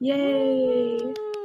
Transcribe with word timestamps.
Yay! 0.00 0.98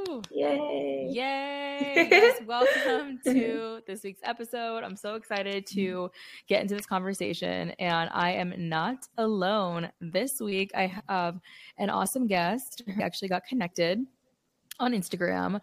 Woo! 0.08 0.22
Yay! 0.32 1.08
Yay! 1.12 2.08
Yes, 2.10 2.42
welcome 2.48 3.20
to 3.26 3.82
this 3.86 4.04
week's 4.04 4.22
episode. 4.24 4.84
I'm 4.84 4.96
so 4.96 5.16
excited 5.16 5.66
to 5.68 5.82
mm-hmm. 5.82 6.16
get 6.48 6.62
into 6.62 6.76
this 6.76 6.86
conversation, 6.86 7.72
and 7.80 8.10
I 8.14 8.32
am 8.32 8.54
not 8.58 9.08
alone. 9.18 9.90
This 10.00 10.40
week, 10.40 10.72
I 10.74 10.94
have 11.08 11.40
an 11.78 11.90
awesome 11.90 12.28
guest 12.28 12.82
who 12.86 12.94
mm-hmm. 12.94 13.02
actually 13.02 13.28
got 13.28 13.46
connected 13.46 14.06
on 14.80 14.94
Instagram 14.94 15.60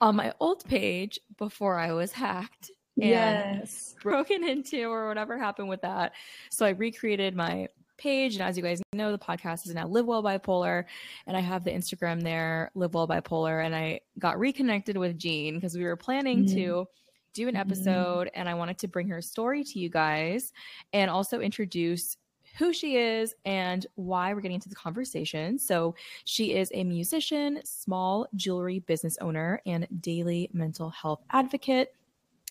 on 0.00 0.16
my 0.16 0.32
old 0.38 0.64
page 0.66 1.18
before 1.38 1.78
I 1.78 1.92
was 1.92 2.12
hacked 2.12 2.70
and 3.00 3.10
Yes. 3.10 3.96
broken 4.02 4.44
into, 4.46 4.84
or 4.84 5.08
whatever 5.08 5.38
happened 5.38 5.68
with 5.68 5.82
that. 5.82 6.12
So 6.50 6.66
I 6.66 6.70
recreated 6.70 7.34
my 7.34 7.68
page, 7.96 8.34
and 8.34 8.42
as 8.42 8.56
you 8.56 8.62
guys 8.62 8.80
know, 8.92 9.12
the 9.12 9.18
podcast 9.18 9.66
is 9.66 9.74
now 9.74 9.86
Live 9.86 10.06
Well 10.06 10.22
Bipolar, 10.22 10.84
and 11.26 11.36
I 11.36 11.40
have 11.40 11.64
the 11.64 11.70
Instagram 11.70 12.22
there, 12.22 12.70
Live 12.74 12.94
Well 12.94 13.08
Bipolar, 13.08 13.64
and 13.64 13.74
I 13.74 14.00
got 14.18 14.38
reconnected 14.38 14.96
with 14.96 15.18
Jean 15.18 15.54
because 15.54 15.76
we 15.76 15.84
were 15.84 15.96
planning 15.96 16.44
Mhm. 16.44 16.54
to 16.54 16.88
do 17.34 17.48
an 17.48 17.54
Mhm. 17.54 17.60
episode, 17.60 18.30
and 18.34 18.48
I 18.48 18.54
wanted 18.54 18.78
to 18.78 18.88
bring 18.88 19.08
her 19.08 19.20
story 19.20 19.62
to 19.64 19.78
you 19.78 19.88
guys, 19.88 20.52
and 20.92 21.10
also 21.10 21.40
introduce 21.40 22.16
who 22.58 22.72
she 22.72 22.96
is 22.96 23.34
and 23.44 23.86
why 23.96 24.32
we're 24.32 24.40
getting 24.40 24.54
into 24.54 24.70
the 24.70 24.74
conversation. 24.74 25.58
So, 25.58 25.94
she 26.24 26.54
is 26.54 26.70
a 26.72 26.84
musician, 26.84 27.60
small 27.64 28.26
jewelry 28.34 28.78
business 28.78 29.18
owner, 29.20 29.60
and 29.66 29.86
daily 30.00 30.48
mental 30.54 30.88
health 30.88 31.22
advocate. 31.30 31.94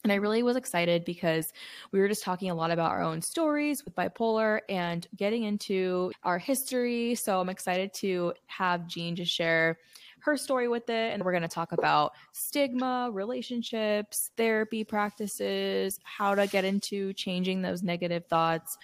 And 0.06 0.12
I 0.12 0.18
really 0.18 0.44
was 0.44 0.56
excited 0.56 1.04
because 1.04 1.52
we 1.92 2.00
were 2.00 2.08
just 2.08 2.22
talking 2.22 2.52
a 2.52 2.54
lot 2.54 2.70
about 2.70 2.92
our 2.92 3.02
own 3.02 3.24
stories 3.24 3.84
with 3.84 3.96
bipolar 3.96 4.60
and 4.70 5.08
getting 5.16 5.46
into 5.46 6.12
our 6.22 6.38
history. 6.38 7.16
So 7.16 7.42
I'm 7.42 7.50
excited 7.50 7.92
to 7.96 8.34
have 8.46 8.86
Jean 8.86 9.16
just 9.16 9.34
share 9.34 9.80
her 10.20 10.38
story 10.38 10.68
with 10.68 10.92
it. 10.92 11.12
And 11.12 11.24
we're 11.24 11.32
going 11.32 11.42
to 11.42 11.48
talk 11.48 11.72
about 11.72 12.14
stigma, 12.34 13.10
relationships, 13.12 14.30
therapy 14.38 14.84
practices, 14.84 16.00
how 16.04 16.36
to 16.36 16.46
get 16.46 16.66
into 16.66 17.12
changing 17.14 17.64
those 17.64 17.82
negative 17.82 18.28
thoughts, 18.28 18.78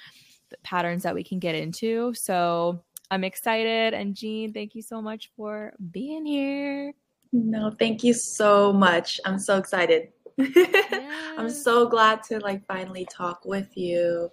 the 0.49 0.57
patterns 0.63 1.03
that 1.03 1.13
we 1.13 1.23
can 1.23 1.37
get 1.37 1.53
into. 1.53 2.15
So 2.15 2.81
I'm 3.11 3.23
excited. 3.23 3.93
And 3.93 4.15
Jean, 4.15 4.53
thank 4.53 4.73
you 4.73 4.81
so 4.81 5.03
much 5.03 5.29
for 5.37 5.73
being 5.91 6.25
here. 6.25 6.95
No, 7.31 7.69
thank 7.77 8.03
you 8.03 8.15
so 8.15 8.73
much. 8.73 9.19
I'm 9.23 9.37
so 9.37 9.59
excited. 9.59 10.09
I'm 11.37 11.49
so 11.49 11.87
glad 11.87 12.23
to 12.23 12.39
like 12.39 12.65
finally 12.65 13.05
talk 13.09 13.45
with 13.45 13.75
you 13.77 14.29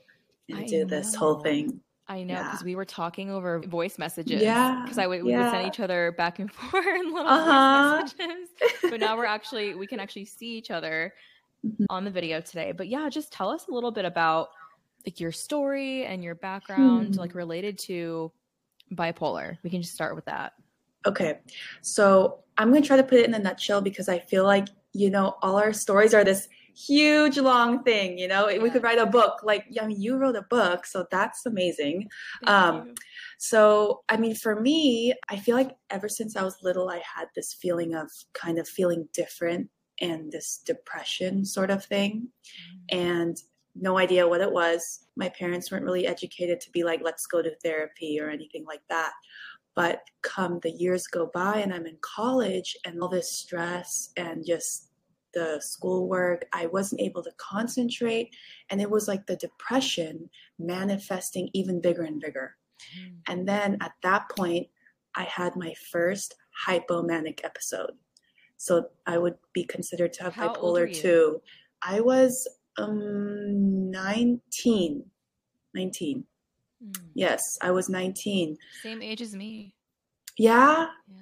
and 0.48 0.58
I 0.58 0.64
do 0.66 0.84
this 0.84 1.14
whole 1.14 1.36
thing. 1.40 1.80
I 2.06 2.22
know 2.22 2.34
Yeah. 2.34 2.44
because 2.44 2.64
we 2.64 2.74
were 2.74 2.84
talking 2.86 3.30
over 3.30 3.60
voice 3.60 3.98
messages. 3.98 4.40
Yeah, 4.42 4.80
Because 4.82 4.98
I 4.98 5.06
would 5.06 5.22
we 5.22 5.36
would 5.36 5.50
send 5.50 5.66
each 5.66 5.80
other 5.80 6.12
back 6.16 6.38
and 6.38 6.50
forth 6.52 6.84
little 6.84 7.26
Uh-huh. 7.26 7.98
voice 8.02 8.14
messages. 8.18 8.48
But 8.90 9.00
now 9.00 9.16
we're 9.16 9.26
actually 9.26 9.74
we 9.74 9.86
can 9.86 10.00
actually 10.00 10.24
see 10.24 10.56
each 10.56 10.70
other 10.70 11.12
Mhm. 11.66 11.86
on 11.90 12.04
the 12.04 12.10
video 12.10 12.40
today. 12.40 12.72
But 12.72 12.88
yeah, 12.88 13.08
just 13.08 13.32
tell 13.32 13.50
us 13.50 13.66
a 13.68 13.72
little 13.72 13.90
bit 13.90 14.04
about 14.04 14.48
like 15.04 15.18
your 15.20 15.32
story 15.32 16.04
and 16.04 16.22
your 16.22 16.34
background, 16.36 17.14
Hmm. 17.14 17.20
like 17.20 17.34
related 17.34 17.78
to 17.80 18.32
bipolar. 18.94 19.58
We 19.62 19.70
can 19.70 19.82
just 19.82 19.94
start 19.94 20.14
with 20.14 20.24
that. 20.26 20.52
Okay, 21.06 21.40
so 21.80 22.42
I'm 22.58 22.72
gonna 22.72 22.84
try 22.84 22.96
to 22.96 23.02
put 23.02 23.18
it 23.18 23.26
in 23.26 23.34
a 23.34 23.38
nutshell 23.38 23.80
because 23.80 24.08
I 24.08 24.18
feel 24.18 24.44
like 24.44 24.68
you 24.92 25.10
know 25.10 25.36
all 25.42 25.56
our 25.56 25.72
stories 25.72 26.14
are 26.14 26.24
this 26.24 26.48
huge 26.74 27.38
long 27.38 27.82
thing. 27.82 28.18
You 28.18 28.28
know, 28.28 28.46
we 28.62 28.70
could 28.70 28.84
write 28.84 28.98
a 28.98 29.06
book. 29.06 29.40
Like, 29.42 29.66
I 29.80 29.86
mean, 29.86 30.00
you 30.00 30.16
wrote 30.16 30.36
a 30.36 30.42
book, 30.42 30.86
so 30.86 31.06
that's 31.10 31.44
amazing. 31.44 32.08
Thank 32.44 32.50
Um, 32.50 32.86
you. 32.86 32.94
So, 33.38 34.02
I 34.08 34.16
mean, 34.16 34.34
for 34.34 34.60
me, 34.60 35.12
I 35.28 35.36
feel 35.36 35.56
like 35.56 35.76
ever 35.90 36.08
since 36.08 36.36
I 36.36 36.44
was 36.44 36.56
little, 36.62 36.88
I 36.88 37.02
had 37.16 37.28
this 37.34 37.52
feeling 37.52 37.94
of 37.94 38.10
kind 38.32 38.58
of 38.58 38.68
feeling 38.68 39.08
different 39.12 39.70
and 40.00 40.30
this 40.30 40.58
depression 40.64 41.44
sort 41.44 41.70
of 41.70 41.84
thing, 41.84 42.28
and 42.90 43.36
no 43.74 43.98
idea 43.98 44.28
what 44.28 44.40
it 44.40 44.52
was. 44.52 45.00
My 45.16 45.28
parents 45.28 45.70
weren't 45.70 45.84
really 45.84 46.06
educated 46.06 46.60
to 46.60 46.70
be 46.70 46.84
like, 46.84 47.00
let's 47.02 47.26
go 47.26 47.42
to 47.42 47.54
therapy 47.62 48.20
or 48.20 48.28
anything 48.30 48.64
like 48.64 48.82
that. 48.88 49.12
But 49.74 50.02
come 50.22 50.58
the 50.60 50.72
years 50.72 51.06
go 51.06 51.30
by 51.32 51.58
and 51.58 51.72
I'm 51.72 51.86
in 51.86 51.98
college 52.00 52.76
and 52.84 53.00
all 53.00 53.08
this 53.08 53.30
stress 53.30 54.10
and 54.16 54.44
just 54.44 54.88
the 55.34 55.60
schoolwork, 55.60 56.46
I 56.52 56.66
wasn't 56.66 57.00
able 57.00 57.22
to 57.22 57.30
concentrate. 57.36 58.34
And 58.70 58.80
it 58.80 58.90
was 58.90 59.08
like 59.08 59.26
the 59.26 59.36
depression 59.36 60.28
manifesting 60.58 61.50
even 61.52 61.80
bigger 61.80 62.02
and 62.02 62.20
bigger. 62.20 62.56
Mm. 62.98 63.16
And 63.28 63.48
then 63.48 63.76
at 63.80 63.92
that 64.02 64.28
point, 64.36 64.68
I 65.14 65.24
had 65.24 65.56
my 65.56 65.74
first 65.90 66.34
hypomanic 66.66 67.40
episode. 67.44 67.92
So 68.56 68.88
I 69.06 69.18
would 69.18 69.36
be 69.52 69.64
considered 69.64 70.12
to 70.14 70.24
have 70.24 70.34
How 70.34 70.52
bipolar? 70.52 70.92
2. 70.92 71.40
I 71.82 72.00
was 72.00 72.48
um 72.76 73.90
19. 73.90 75.04
19. 75.74 76.24
Mm. 76.84 77.10
Yes, 77.14 77.42
I 77.62 77.70
was 77.70 77.88
19. 77.88 78.56
Same 78.82 79.02
age 79.02 79.20
as 79.22 79.34
me. 79.34 79.74
Yeah, 80.36 80.86
Yeah. 81.08 81.16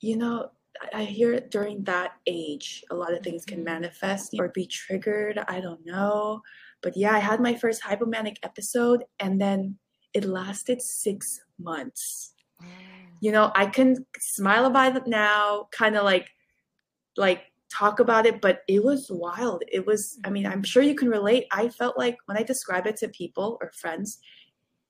you 0.00 0.16
know, 0.16 0.50
I 0.92 1.04
hear 1.04 1.40
during 1.40 1.84
that 1.84 2.12
age, 2.26 2.84
a 2.90 2.94
lot 2.94 3.14
of 3.14 3.22
things 3.22 3.44
can 3.44 3.60
Mhm. 3.60 3.64
manifest 3.64 4.34
or 4.38 4.48
be 4.48 4.66
triggered. 4.66 5.38
I 5.48 5.60
don't 5.60 5.84
know. 5.86 6.42
But 6.82 6.96
yeah, 6.96 7.12
I 7.14 7.18
had 7.20 7.40
my 7.40 7.54
first 7.54 7.82
hypomanic 7.82 8.36
episode 8.42 9.04
and 9.20 9.40
then 9.40 9.78
it 10.12 10.24
lasted 10.24 10.82
six 10.82 11.40
months. 11.58 12.32
Wow. 12.60 12.66
you 13.20 13.30
know 13.32 13.52
i 13.54 13.66
can 13.66 14.06
smile 14.18 14.64
about 14.66 14.96
it 14.96 15.06
now 15.06 15.68
kind 15.72 15.94
of 15.96 16.04
like 16.04 16.28
like 17.16 17.42
talk 17.70 18.00
about 18.00 18.24
it 18.26 18.40
but 18.40 18.62
it 18.68 18.82
was 18.84 19.06
wild 19.10 19.62
it 19.70 19.86
was 19.86 20.18
i 20.24 20.30
mean 20.30 20.46
i'm 20.46 20.62
sure 20.62 20.82
you 20.82 20.94
can 20.94 21.08
relate 21.10 21.44
i 21.52 21.68
felt 21.68 21.98
like 21.98 22.16
when 22.26 22.36
i 22.38 22.42
describe 22.42 22.86
it 22.86 22.96
to 22.96 23.08
people 23.08 23.58
or 23.60 23.70
friends 23.72 24.18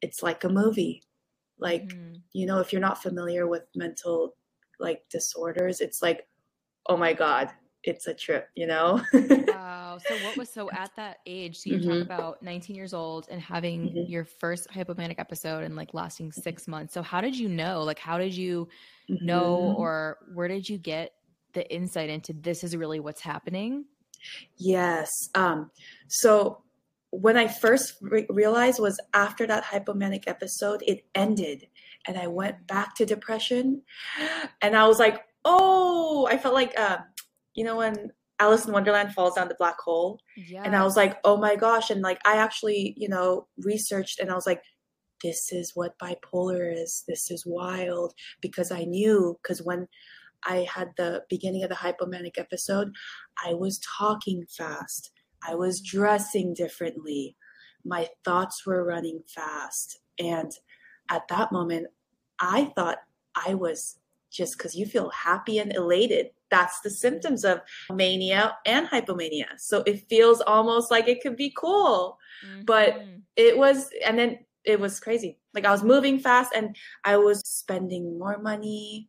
it's 0.02 0.22
like 0.22 0.44
a 0.44 0.48
movie 0.48 1.02
like 1.58 1.82
Mhm. 1.88 2.20
you 2.32 2.46
know 2.46 2.58
if 2.60 2.72
you're 2.72 2.80
not 2.80 3.02
familiar 3.02 3.46
with 3.46 3.62
mental 3.74 4.34
like 4.78 5.02
disorders 5.10 5.80
it's 5.80 6.02
like 6.02 6.28
oh 6.88 6.96
my 6.96 7.12
god 7.12 7.50
it's 7.82 8.06
a 8.06 8.14
trip 8.14 8.48
you 8.54 8.66
know 8.66 9.00
Wow. 9.46 9.98
So 9.98 10.16
what 10.16 10.36
was 10.36 10.52
so 10.52 10.70
at 10.72 10.90
that 10.96 11.18
age? 11.26 11.58
So 11.58 11.70
you 11.70 11.78
Mhm. 11.78 11.82
talk 11.86 12.00
about 12.02 12.42
19 12.42 12.74
years 12.76 12.92
old 12.92 13.28
and 13.30 13.40
having 13.40 13.86
Mhm. 13.90 14.08
your 14.08 14.24
first 14.24 14.68
hypomanic 14.70 15.18
episode 15.18 15.62
and 15.64 15.76
like 15.76 15.94
lasting 15.94 16.32
six 16.32 16.66
months. 16.66 16.92
So 16.94 17.02
how 17.02 17.20
did 17.20 17.36
you 17.38 17.48
know? 17.48 17.82
Like 17.84 17.98
how 17.98 18.18
did 18.18 18.34
you 18.34 18.68
know 19.20 19.72
Mhm. 19.72 19.76
or 19.76 20.18
where 20.34 20.48
did 20.48 20.68
you 20.68 20.78
get 20.78 21.12
the 21.52 21.72
insight 21.72 22.10
into 22.10 22.32
this 22.32 22.64
is 22.64 22.76
really 22.76 23.00
what's 23.00 23.20
happening? 23.20 23.84
Yes. 24.56 25.10
Um, 25.34 25.70
so 26.08 26.62
when 27.10 27.36
I 27.36 27.48
first 27.48 27.94
re- 28.00 28.26
realized 28.28 28.80
was 28.80 29.00
after 29.14 29.46
that 29.46 29.64
hypomanic 29.64 30.24
episode, 30.26 30.82
it 30.86 31.04
ended 31.14 31.66
and 32.06 32.18
I 32.18 32.26
went 32.26 32.66
back 32.66 32.94
to 32.96 33.06
depression. 33.06 33.82
And 34.60 34.76
I 34.76 34.86
was 34.86 34.98
like, 34.98 35.22
oh, 35.44 36.26
I 36.30 36.38
felt 36.38 36.54
like, 36.54 36.78
uh, 36.78 36.98
you 37.54 37.64
know, 37.64 37.76
when 37.76 38.10
Alice 38.38 38.66
in 38.66 38.72
Wonderland 38.72 39.12
falls 39.12 39.34
down 39.34 39.48
the 39.48 39.56
black 39.58 39.78
hole. 39.80 40.20
Yeah. 40.36 40.62
And 40.64 40.76
I 40.76 40.84
was 40.84 40.96
like, 40.96 41.18
oh 41.24 41.36
my 41.36 41.56
gosh. 41.56 41.90
And 41.90 42.02
like, 42.02 42.20
I 42.24 42.36
actually, 42.36 42.94
you 42.96 43.08
know, 43.08 43.46
researched 43.58 44.20
and 44.20 44.30
I 44.30 44.34
was 44.34 44.46
like, 44.46 44.62
this 45.22 45.52
is 45.52 45.72
what 45.74 45.98
bipolar 45.98 46.72
is. 46.72 47.04
This 47.08 47.30
is 47.30 47.44
wild 47.46 48.12
because 48.42 48.70
I 48.70 48.84
knew, 48.84 49.38
because 49.42 49.62
when 49.62 49.88
I 50.44 50.66
had 50.72 50.90
the 50.96 51.24
beginning 51.30 51.64
of 51.64 51.70
the 51.70 51.76
hypomanic 51.76 52.38
episode, 52.38 52.92
I 53.44 53.54
was 53.54 53.80
talking 53.98 54.44
fast. 54.48 55.10
I 55.42 55.54
was 55.54 55.80
dressing 55.80 56.54
differently. 56.54 57.36
My 57.84 58.08
thoughts 58.24 58.66
were 58.66 58.84
running 58.84 59.22
fast. 59.26 59.98
And 60.18 60.52
at 61.10 61.28
that 61.28 61.52
moment, 61.52 61.88
I 62.40 62.72
thought 62.76 62.98
I 63.34 63.54
was 63.54 63.98
just 64.30 64.58
because 64.58 64.74
you 64.74 64.86
feel 64.86 65.10
happy 65.10 65.58
and 65.58 65.74
elated. 65.74 66.30
That's 66.50 66.80
the 66.80 66.90
symptoms 66.90 67.44
of 67.44 67.60
mania 67.92 68.56
and 68.66 68.86
hypomania. 68.88 69.46
So 69.58 69.82
it 69.86 70.08
feels 70.08 70.40
almost 70.42 70.90
like 70.90 71.08
it 71.08 71.20
could 71.22 71.36
be 71.36 71.50
cool. 71.56 72.18
but- 72.64 72.94
Mhm. 72.94 73.22
It 73.36 73.56
was, 73.58 73.90
and 74.04 74.18
then 74.18 74.38
it 74.64 74.78
was 74.80 74.98
crazy. 75.00 75.38
Like 75.54 75.64
I 75.66 75.70
was 75.70 75.82
moving 75.82 76.18
fast 76.18 76.52
and 76.54 76.76
I 77.04 77.16
was 77.18 77.40
spending 77.46 78.18
more 78.18 78.38
money. 78.38 79.08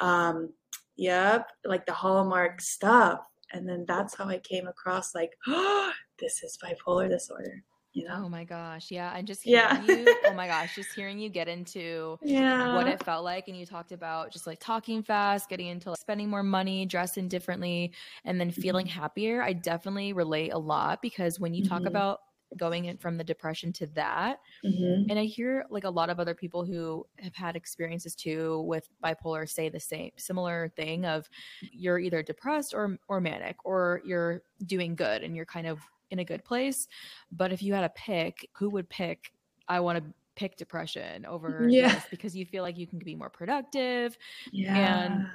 Um, 0.00 0.52
yep, 0.96 1.50
like 1.64 1.86
the 1.86 1.92
Hallmark 1.92 2.60
stuff. 2.60 3.20
And 3.52 3.68
then 3.68 3.84
that's 3.86 4.14
how 4.14 4.26
I 4.28 4.38
came 4.38 4.66
across 4.68 5.14
like, 5.14 5.32
oh, 5.46 5.92
this 6.18 6.42
is 6.42 6.58
bipolar 6.62 7.08
disorder, 7.08 7.64
you 7.92 8.04
know? 8.04 8.20
Oh 8.20 8.28
my 8.28 8.44
gosh. 8.44 8.90
Yeah. 8.90 9.14
And 9.14 9.26
just 9.26 9.42
hearing 9.42 9.76
Yeah. 9.76 9.82
you, 9.82 10.16
oh 10.24 10.32
my 10.32 10.46
gosh, 10.46 10.74
just 10.74 10.92
hearing 10.92 11.18
you 11.18 11.28
get 11.28 11.46
into 11.46 12.18
yeah. 12.24 12.68
what 12.72 12.88
it 12.88 13.00
felt 13.00 13.22
like 13.24 13.48
and 13.48 13.56
you 13.56 13.66
talked 13.66 13.92
about 13.92 14.32
just 14.32 14.46
like 14.46 14.58
talking 14.58 15.02
fast 15.02 15.48
getting 15.48 15.66
into 15.68 15.90
like, 15.90 15.98
spending 16.00 16.28
more 16.28 16.42
money 16.42 16.86
dressing 16.86 17.28
differently 17.28 17.94
and 18.24 18.40
then 18.40 18.50
feeling 18.50 18.86
Mm-hmm. 18.86 18.98
happier 18.98 19.42
i 19.42 19.52
definitely 19.52 20.12
relate 20.12 20.50
a 20.52 20.58
lot 20.58 21.00
because 21.00 21.38
when 21.38 21.54
you 21.54 21.62
talk 21.62 21.84
Mhm. 21.84 21.86
about 21.86 22.18
going 22.56 22.86
in 22.86 22.96
from 22.98 23.16
the 23.18 23.24
depression 23.24 23.72
to 23.74 23.86
that. 23.88 24.40
Mhm. 24.64 25.06
And 25.10 25.18
I 25.18 25.24
hear 25.24 25.66
like 25.70 25.84
a 25.84 25.90
lot 25.90 26.10
of 26.10 26.18
other 26.20 26.34
people 26.34 26.64
who 26.64 27.06
have 27.18 27.34
had 27.34 27.56
experiences 27.56 28.14
too 28.14 28.62
with 28.62 28.88
bipolar 29.04 29.48
say 29.48 29.68
the 29.68 29.80
same 29.80 30.10
similar 30.16 30.70
thing 30.76 31.04
of 31.04 31.28
you're 31.72 31.98
either 31.98 32.22
depressed 32.22 32.74
or 32.74 32.98
or 33.08 33.20
manic 33.20 33.56
or 33.64 34.00
you're 34.04 34.42
doing 34.66 34.94
good 34.96 35.22
and 35.22 35.36
you're 35.36 35.46
kind 35.46 35.66
of 35.66 35.80
in 36.10 36.18
a 36.20 36.24
good 36.24 36.44
place. 36.44 36.88
But 37.30 37.52
if 37.52 37.62
you 37.62 37.74
had 37.74 37.84
a 37.84 37.90
pick, 37.90 38.48
who 38.56 38.70
would 38.70 38.88
pick 38.88 39.32
I 39.68 39.80
want 39.80 39.98
to 40.04 40.14
pick 40.36 40.56
depression 40.56 41.26
over 41.26 41.68
Yeah. 41.68 42.00
because 42.10 42.34
you 42.36 42.46
feel 42.46 42.62
like 42.62 42.78
you 42.78 42.86
can 42.86 42.98
be 43.00 43.14
more 43.14 43.30
productive. 43.30 44.16
Yeah. 44.52 45.26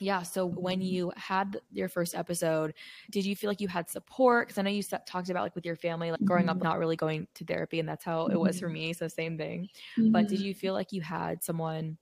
Yeah. 0.00 0.22
So 0.22 0.46
when 0.46 0.80
you 0.80 1.12
had 1.16 1.60
your 1.72 1.88
first 1.88 2.14
episode, 2.14 2.74
did 3.10 3.24
you 3.24 3.34
feel 3.34 3.50
like 3.50 3.60
you 3.60 3.66
had 3.68 3.90
support? 3.90 4.46
Because 4.46 4.58
I 4.58 4.62
know 4.62 4.70
you 4.70 4.82
talked 4.82 5.28
about 5.28 5.42
like 5.42 5.56
with 5.56 5.66
your 5.66 5.74
family, 5.76 6.10
like 6.12 6.24
growing 6.24 6.48
up, 6.48 6.60
Mhm. 6.60 6.62
not 6.62 6.78
really 6.78 6.96
going 6.96 7.26
to 7.34 7.44
therapy, 7.44 7.80
and 7.80 7.88
that's 7.88 8.04
how 8.04 8.26
it 8.28 8.36
was 8.36 8.58
for 8.58 8.68
Mhm. 8.68 8.70
me. 8.70 8.92
So 8.92 9.08
same 9.08 9.36
thing. 9.36 9.68
But 10.12 10.28
did 10.28 10.38
Mhm. 10.38 10.40
you 10.40 10.54
feel 10.54 10.72
like 10.74 10.92
you 10.92 11.00
had 11.02 11.42
someone 11.42 11.98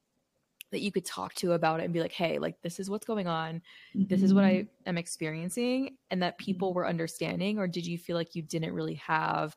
that 0.73 0.81
you 0.81 0.93
could 0.93 1.05
talk 1.07 1.35
to 1.37 1.53
about 1.53 1.81
it 1.81 1.85
and 1.85 1.95
be 1.95 2.01
like, 2.01 2.13
hey, 2.13 2.39
like 2.39 2.63
this 2.63 2.81
is 2.81 2.91
what's 2.91 3.07
going 3.07 3.27
on. 3.29 3.63
This 4.09 4.23
is 4.23 4.35
what 4.35 4.45
I 4.45 4.69
am 4.87 4.99
experiencing, 4.99 5.99
and 6.11 6.23
that 6.23 6.39
people 6.39 6.75
were 6.75 6.87
understanding? 6.89 7.59
Or 7.59 7.69
did 7.69 7.87
you 7.87 7.99
feel 7.99 8.17
like 8.17 8.35
you 8.35 8.43
didn't 8.43 8.75
really 8.75 8.95
have 8.97 9.57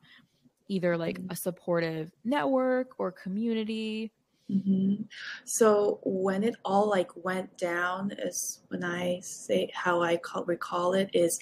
either 0.69 0.97
like 0.97 1.21
a 1.29 1.35
supportive 1.37 2.13
network 2.25 2.99
or 2.99 3.11
community? 3.11 4.13
Mhm. 4.49 5.07
So 5.45 5.99
when 6.03 6.43
it 6.43 6.55
all 6.65 6.89
like 6.89 7.11
went 7.23 7.57
down 7.57 8.11
is 8.17 8.61
when 8.69 8.83
I 8.83 9.19
say 9.21 9.69
how 9.73 10.01
I 10.01 10.17
call, 10.17 10.43
recall 10.45 10.93
it 10.93 11.09
is 11.13 11.39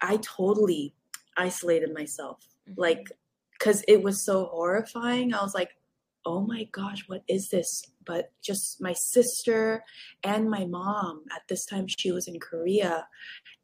I 0.00 0.16
totally 0.18 0.94
isolated 1.36 1.92
myself. 1.94 2.46
Mhm. 2.68 2.74
Like 2.76 3.12
cuz 3.60 3.84
it 3.88 4.02
was 4.02 4.22
so 4.24 4.46
horrifying. 4.46 5.32
I 5.34 5.42
was 5.42 5.54
like, 5.54 5.76
"Oh 6.24 6.40
my 6.40 6.64
gosh, 6.72 7.08
what 7.08 7.22
is 7.28 7.48
this?" 7.50 7.84
But 8.04 8.32
just 8.42 8.80
my 8.80 8.92
sister 8.92 9.84
and 10.24 10.50
my 10.50 10.64
mom 10.66 11.24
at 11.34 11.46
this 11.48 11.64
time 11.64 11.86
she 11.86 12.10
was 12.12 12.26
in 12.28 12.40
Korea 12.40 13.08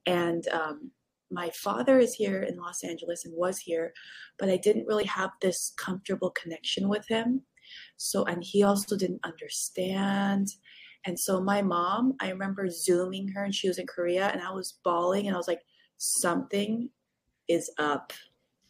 and 0.06 0.49
um 0.49 0.93
my 1.31 1.50
father 1.50 1.99
is 1.99 2.14
here 2.14 2.43
in 2.43 2.56
Los 2.58 2.84
Angeles 2.84 3.25
and 3.25 3.34
was 3.37 3.58
here, 3.61 3.93
but 4.38 4.49
I 4.50 4.56
didn't 4.56 4.87
really 4.87 5.05
have 5.06 5.32
this 5.43 5.73
comfortable 5.76 6.31
connection 6.31 6.88
with 6.88 7.06
him. 7.08 7.46
So, 7.97 8.25
and 8.25 8.43
he 8.43 8.62
also 8.62 8.97
didn't 8.97 9.20
understand. 9.25 10.49
And 11.05 11.19
so 11.19 11.41
my 11.41 11.62
mom, 11.62 12.15
I 12.20 12.31
remember 12.31 12.69
zooming 12.69 13.29
her 13.29 13.44
and 13.44 13.55
she 13.55 13.69
was 13.69 13.79
in 13.79 13.87
Korea 13.87 14.29
and 14.29 14.43
I 14.43 14.50
was 14.50 14.79
bawling 14.85 15.26
and 15.26 15.35
I 15.35 15.38
was 15.38 15.49
like, 15.49 15.62
something 15.97 16.91
is 17.49 17.70
up, 17.79 18.12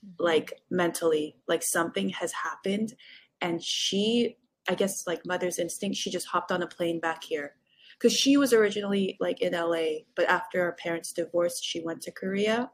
Mhm. 0.06 0.14
like 0.18 0.62
mentally, 0.70 1.36
like 1.48 1.62
something 1.62 2.10
has 2.10 2.32
happened. 2.32 2.94
And 3.40 3.62
she, 3.62 4.36
I 4.68 4.74
guess, 4.74 5.06
like 5.06 5.26
mother's 5.26 5.58
instinct, 5.58 5.96
she 5.96 6.10
just 6.10 6.28
hopped 6.28 6.52
on 6.52 6.62
a 6.62 6.66
plane 6.66 7.00
back 7.00 7.24
here. 7.24 7.56
Because 7.98 8.12
she 8.16 8.36
was 8.36 8.52
originally 8.52 9.16
like 9.18 9.40
in 9.40 9.54
LA, 9.54 10.04
but 10.14 10.28
after 10.28 10.62
our 10.62 10.72
parents 10.72 11.12
divorced, 11.12 11.64
she 11.64 11.80
went 11.80 12.00
to 12.02 12.12
Korea. 12.12 12.70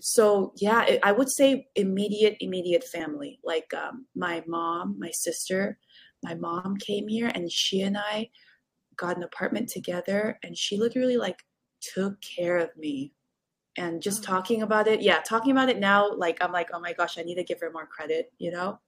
So 0.00 0.52
yeah, 0.56 0.84
it, 0.84 1.00
I 1.02 1.12
would 1.12 1.30
say 1.30 1.68
immediate, 1.74 2.36
immediate 2.40 2.84
family. 2.84 3.38
Like 3.44 3.72
um, 3.74 4.06
my 4.14 4.42
mom, 4.46 4.96
my 4.98 5.10
sister, 5.10 5.78
my 6.22 6.34
mom 6.34 6.76
came 6.78 7.08
here, 7.08 7.30
and 7.34 7.50
she 7.50 7.82
and 7.82 7.96
I 7.96 8.30
got 8.96 9.16
an 9.16 9.22
apartment 9.22 9.68
together, 9.68 10.38
and 10.42 10.56
she 10.56 10.76
literally 10.78 11.16
like 11.16 11.42
took 11.80 12.16
care 12.22 12.58
of 12.58 12.70
me. 12.76 13.12
And 13.78 14.02
just 14.02 14.22
Oh. 14.22 14.26
talking 14.26 14.62
about 14.62 14.88
it, 14.88 15.02
yeah, 15.02 15.20
talking 15.20 15.52
about 15.52 15.68
it 15.68 15.78
now, 15.78 16.10
like 16.14 16.38
I'm 16.42 16.52
like, 16.52 16.70
oh 16.72 16.80
my 16.80 16.92
gosh, 16.94 17.18
I 17.18 17.22
need 17.22 17.36
to 17.36 17.44
give 17.44 17.60
her 17.60 17.70
more 17.72 17.86
credit, 17.86 18.32
you 18.38 18.50
know. 18.50 18.80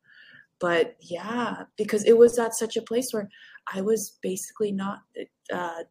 But 0.60 0.96
yeah, 1.00 1.64
because 1.76 2.04
it 2.04 2.18
was 2.18 2.38
at 2.38 2.54
such 2.54 2.76
a 2.76 2.82
place 2.82 3.12
where 3.12 3.28
I 3.72 3.80
was 3.82 4.18
basically 4.22 4.72
not 4.72 5.00
uh, 5.52 5.84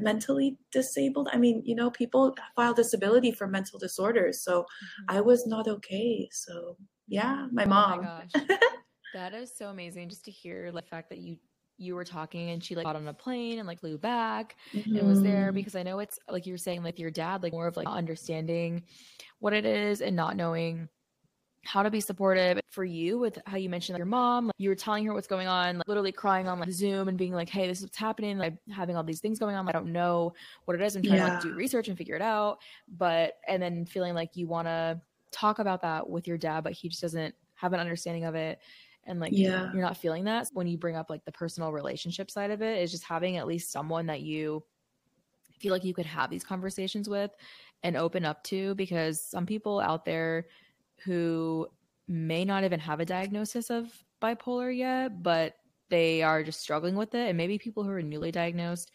mentally 0.00 0.58
disabled. 0.70 1.28
I 1.32 1.36
mean, 1.38 1.62
you 1.64 1.74
know, 1.74 1.90
people 1.90 2.34
file 2.56 2.74
disability 2.74 3.32
for 3.32 3.46
mental 3.46 3.78
disorders, 3.78 4.42
so 4.42 4.66
Mhm. 4.82 5.04
I 5.08 5.20
was 5.20 5.46
not 5.46 5.68
okay. 5.68 6.28
So 6.32 6.76
yeah, 7.08 7.48
my 7.52 7.64
Oh 7.64 7.68
mom. 7.70 8.00
my 8.00 8.06
gosh. 8.06 8.32
That 9.12 9.34
is 9.34 9.54
so 9.54 9.68
amazing 9.68 10.08
just 10.08 10.24
to 10.24 10.30
hear 10.30 10.70
like, 10.72 10.84
the 10.84 10.88
fact 10.90 11.10
that 11.10 11.18
you 11.18 11.38
you 11.78 11.94
were 11.94 12.04
talking 12.04 12.50
and 12.50 12.62
she 12.62 12.74
like 12.74 12.84
got 12.84 12.96
on 12.96 13.08
a 13.08 13.14
plane 13.14 13.58
and 13.58 13.66
like 13.66 13.80
flew 13.80 13.98
back 13.98 14.56
and 14.94 15.06
was 15.06 15.22
there 15.22 15.50
Mhm. 15.50 15.54
because 15.54 15.74
I 15.74 15.82
know 15.82 15.98
it's 15.98 16.18
like 16.28 16.46
you 16.46 16.52
were 16.52 16.58
saying 16.58 16.82
like 16.82 16.98
your 16.98 17.10
dad 17.10 17.42
like 17.42 17.52
more 17.52 17.66
of 17.66 17.76
like 17.76 17.88
understanding 17.88 18.84
what 19.40 19.52
it 19.52 19.64
is 19.66 20.00
and 20.00 20.14
not 20.16 20.36
knowing 20.36 20.88
how 21.64 21.82
to 21.82 21.90
be 21.90 22.00
supportive 22.00 22.60
for 22.70 22.84
you 22.84 23.18
with 23.18 23.38
how 23.46 23.56
you 23.56 23.68
mentioned 23.68 23.94
like, 23.94 23.98
your 24.00 24.06
mom 24.06 24.46
like, 24.46 24.54
you 24.58 24.68
were 24.68 24.74
telling 24.74 25.04
her 25.04 25.12
what's 25.14 25.28
going 25.28 25.46
on 25.46 25.78
like, 25.78 25.86
literally 25.88 26.10
crying 26.12 26.48
on 26.48 26.58
like 26.58 26.70
zoom 26.72 27.08
and 27.08 27.16
being 27.16 27.32
like 27.32 27.48
hey 27.48 27.66
this 27.68 27.78
is 27.78 27.84
what's 27.84 27.96
happening 27.96 28.36
like 28.36 28.54
having 28.70 28.96
all 28.96 29.04
these 29.04 29.20
things 29.20 29.38
going 29.38 29.54
on 29.54 29.68
i 29.68 29.72
don't 29.72 29.86
know 29.86 30.32
what 30.64 30.74
it 30.74 30.82
is 30.82 30.96
i'm 30.96 31.02
trying 31.02 31.18
to 31.18 31.24
like 31.24 31.40
do 31.40 31.54
research 31.54 31.88
and 31.88 31.96
figure 31.96 32.16
it 32.16 32.22
out 32.22 32.58
but 32.88 33.34
and 33.46 33.62
then 33.62 33.86
feeling 33.86 34.14
like 34.14 34.30
you 34.34 34.46
want 34.46 34.66
to 34.66 35.00
talk 35.30 35.60
about 35.60 35.80
that 35.82 36.08
with 36.08 36.26
your 36.26 36.36
dad 36.36 36.62
but 36.64 36.72
he 36.72 36.88
just 36.88 37.00
doesn't 37.02 37.34
have 37.54 37.72
an 37.72 37.80
understanding 37.80 38.24
of 38.24 38.34
it 38.34 38.58
and 39.04 39.20
like 39.20 39.32
Yeah. 39.32 39.68
you're 39.72 39.82
not 39.82 39.96
feeling 39.96 40.24
that 40.24 40.48
when 40.52 40.66
you 40.66 40.76
bring 40.76 40.96
up 40.96 41.10
like 41.10 41.24
the 41.24 41.32
personal 41.32 41.72
relationship 41.72 42.30
side 42.30 42.50
of 42.50 42.60
it 42.60 42.82
is 42.82 42.90
just 42.90 43.04
having 43.04 43.36
at 43.36 43.46
least 43.46 43.70
someone 43.70 44.06
that 44.06 44.20
you 44.20 44.64
feel 45.60 45.70
like 45.72 45.84
you 45.84 45.94
could 45.94 46.06
have 46.06 46.28
these 46.28 46.42
conversations 46.44 47.08
with 47.08 47.30
and 47.84 47.96
open 47.96 48.24
up 48.24 48.42
to 48.42 48.74
because 48.74 49.24
some 49.24 49.46
people 49.46 49.78
out 49.78 50.04
there 50.04 50.46
who 51.04 51.66
may 52.08 52.44
not 52.44 52.64
even 52.64 52.80
have 52.80 53.00
a 53.00 53.04
diagnosis 53.04 53.70
of 53.70 53.90
bipolar 54.22 54.76
yet 54.76 55.22
but 55.22 55.54
they 55.88 56.22
are 56.22 56.42
just 56.42 56.60
struggling 56.60 56.96
with 56.96 57.14
it 57.14 57.28
and 57.28 57.36
maybe 57.36 57.58
people 57.58 57.82
who 57.84 57.90
are 57.90 58.02
newly 58.02 58.30
diagnosed 58.30 58.90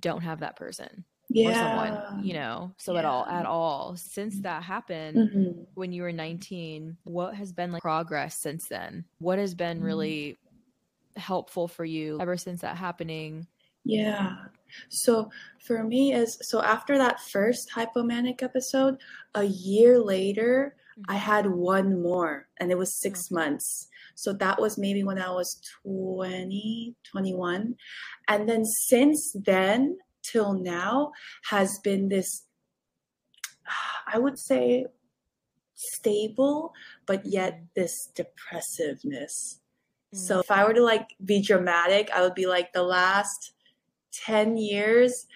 don't 0.00 0.22
have 0.22 0.40
that 0.40 0.56
person 0.56 1.04
or 1.34 1.52
someone 1.54 2.22
you 2.22 2.34
know 2.34 2.72
so 2.78 2.96
at 2.96 3.04
all 3.04 3.26
at 3.26 3.46
all 3.46 3.96
since 3.96 4.40
that 4.40 4.62
happened 4.62 5.30
Mhm. 5.30 5.66
when 5.74 5.92
you 5.92 6.02
were 6.02 6.12
19 6.12 6.96
what 7.04 7.34
has 7.34 7.52
been 7.52 7.72
like 7.72 7.82
progress 7.82 8.38
since 8.38 8.68
then 8.68 9.04
what 9.18 9.38
has 9.38 9.54
been 9.54 9.80
Mm. 9.80 9.84
really 9.84 10.36
helpful 11.16 11.68
for 11.68 11.84
you 11.84 12.18
ever 12.20 12.36
since 12.36 12.60
that 12.62 12.76
happening 12.76 13.46
Yeah. 13.84 14.36
So 14.88 15.30
for 15.60 15.84
me 15.84 16.12
is 16.12 16.38
so 16.42 16.60
after 16.60 16.98
that 16.98 17.20
first 17.20 17.70
hypomanic 17.70 18.42
episode, 18.42 18.98
a 19.36 19.44
year 19.44 20.00
later, 20.00 20.74
I 21.08 21.14
mm-hmm. 21.14 21.18
had 21.18 21.46
one 21.50 22.02
more 22.02 22.48
and 22.58 22.70
it 22.70 22.78
was 22.78 23.00
six 23.00 23.30
months. 23.30 23.88
So 24.14 24.32
that 24.34 24.60
was 24.60 24.78
maybe 24.78 25.04
when 25.04 25.18
I 25.18 25.30
was 25.30 25.60
20, 25.84 26.94
21. 27.10 27.74
And 28.28 28.48
then 28.48 28.64
since 28.64 29.36
then 29.44 29.98
till 30.22 30.54
now 30.54 31.12
has 31.50 31.78
been 31.80 32.08
this, 32.08 32.44
I 34.12 34.18
would 34.18 34.38
say, 34.38 34.86
stable, 35.74 36.72
but 37.06 37.26
yet 37.26 37.54
mm-hmm. 37.54 37.64
this 37.74 38.10
depressiveness. 38.14 39.60
So 40.14 40.38
mm. 40.38 40.40
if 40.40 40.50
I 40.50 40.64
were 40.64 40.72
to 40.72 40.82
like 40.82 41.10
be 41.24 41.42
dramatic, 41.42 42.10
I 42.14 42.22
would 42.22 42.34
be 42.34 42.46
like 42.46 42.72
the 42.72 42.82
last 42.82 43.52
10 44.12 44.56
years 44.56 45.26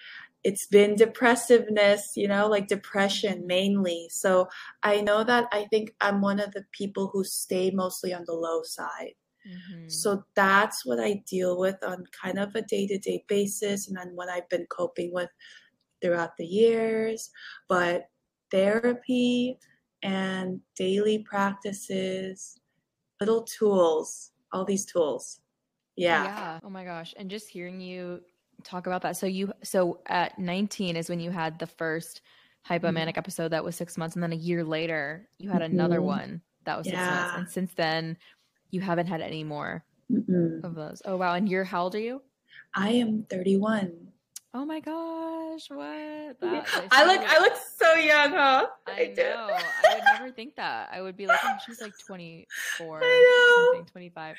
it's 0.43 0.67
been 0.67 0.95
depressiveness, 0.95 2.13
you 2.15 2.27
know, 2.27 2.47
like 2.47 2.67
depression 2.67 3.45
mainly. 3.45 4.07
So 4.09 4.47
I 4.83 5.01
know 5.01 5.23
that 5.23 5.47
I 5.51 5.65
think 5.69 5.93
I'm 6.01 6.21
one 6.21 6.39
of 6.39 6.51
the 6.53 6.65
people 6.71 7.09
who 7.13 7.23
stay 7.23 7.71
mostly 7.71 8.13
on 8.13 8.23
the 8.25 8.33
low 8.33 8.63
side. 8.63 9.13
Mhm. 9.47 9.91
So 9.91 10.23
that's 10.35 10.85
what 10.85 10.99
I 10.99 11.23
deal 11.27 11.57
with 11.59 11.83
on 11.83 12.05
kind 12.07 12.39
of 12.39 12.55
a 12.55 12.61
day 12.61 12.87
to 12.87 12.97
day 12.97 13.23
basis 13.27 13.87
and 13.87 13.97
then 13.97 14.15
what 14.15 14.29
I've 14.29 14.49
been 14.49 14.67
coping 14.67 15.11
with 15.13 15.29
throughout 16.01 16.37
the 16.37 16.45
years. 16.45 17.29
But 17.67 18.09
therapy 18.51 19.59
and 20.03 20.61
daily 20.75 21.19
practices, 21.19 22.59
little 23.19 23.43
tools, 23.43 24.31
all 24.51 24.65
these 24.65 24.85
tools. 24.85 25.41
Yeah. 25.95 26.59
Oh 26.63 26.69
my 26.69 26.83
gosh. 26.83 27.13
And 27.17 27.29
just 27.29 27.49
hearing 27.49 27.79
you 27.79 28.21
talk 28.61 28.87
about 28.87 29.01
that. 29.03 29.17
So 29.17 29.25
you 29.25 29.51
so 29.63 29.99
at 30.07 30.37
19 30.39 30.95
is 30.95 31.09
when 31.09 31.19
you 31.19 31.31
had 31.31 31.59
the 31.59 31.67
first 31.67 32.21
hypomanic 32.67 33.17
episode 33.17 33.49
that 33.49 33.63
was 33.63 33.75
6 33.75 33.97
months 33.97 34.15
and 34.15 34.21
then 34.21 34.31
a 34.33 34.35
year 34.35 34.63
later 34.63 35.27
you 35.39 35.49
had 35.49 35.61
another 35.63 35.99
Mhm. 35.99 36.03
one 36.03 36.41
that 36.65 36.77
was 36.77 36.85
6 36.85 36.95
months 36.97 37.31
Yeah. 37.33 37.37
and 37.39 37.49
since 37.49 37.73
then 37.73 38.17
you 38.69 38.81
haven't 38.81 39.07
had 39.07 39.19
any 39.21 39.43
more 39.43 39.83
Mm-mm. 40.11 40.63
of 40.63 40.75
those. 40.75 41.01
Oh 41.05 41.17
wow. 41.17 41.33
And 41.33 41.49
you're 41.49 41.63
how 41.63 41.83
old 41.83 41.95
are 41.95 41.99
you? 41.99 42.21
I 42.75 42.89
am 42.91 43.23
31. 43.29 44.11
Oh 44.53 44.65
my 44.65 44.79
gosh. 44.79 45.69
What? 45.69 46.37
That 46.41 46.67
I 46.91 47.05
look 47.05 47.21
I 47.21 47.39
look 47.39 47.55
so 47.77 47.93
young, 47.95 48.31
huh? 48.31 48.67
I 48.87 49.05
do. 49.15 49.23
know. 49.23 49.49
I 49.89 49.95
would 49.95 50.03
never 50.19 50.31
think 50.31 50.55
that. 50.55 50.89
I 50.91 51.01
would 51.01 51.17
be 51.17 51.25
like, 51.27 51.39
oh, 51.43 51.55
she's 51.65 51.81
like 51.81 51.93
24 52.05 52.99
I 53.03 53.65
know. 53.71 53.73
something, 53.77 53.91
25. 53.91 54.35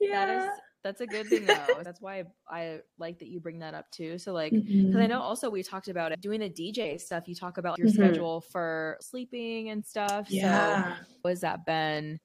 Yeah. 0.00 0.26
That 0.26 0.44
is 0.44 0.50
That's 0.82 1.00
a 1.00 1.06
good 1.06 1.26
thing 1.26 1.46
though. 1.46 1.82
That's 1.82 2.00
why 2.00 2.24
I, 2.48 2.60
I, 2.60 2.80
like 2.98 3.18
that 3.18 3.28
you 3.28 3.40
bring 3.40 3.58
that 3.60 3.74
up 3.74 3.90
too. 3.90 4.18
So 4.18 4.32
like, 4.32 4.52
because 4.52 4.68
mm-hmm. 4.68 4.96
I 4.96 5.06
know 5.06 5.20
also 5.20 5.50
we 5.50 5.62
talked 5.62 5.88
about 5.88 6.12
it 6.12 6.20
doing 6.20 6.40
the 6.40 6.50
DJ 6.50 7.00
stuff. 7.00 7.28
You 7.28 7.34
talk 7.34 7.58
about 7.58 7.78
your 7.78 7.88
mm-hmm. 7.88 8.02
schedule 8.02 8.40
for 8.40 8.96
sleeping 9.00 9.70
and 9.70 9.84
stuff. 9.84 10.26
Yeah. 10.30 10.96
So 11.22 11.28
has 11.28 11.40
that 11.42 11.66
been 11.66 12.20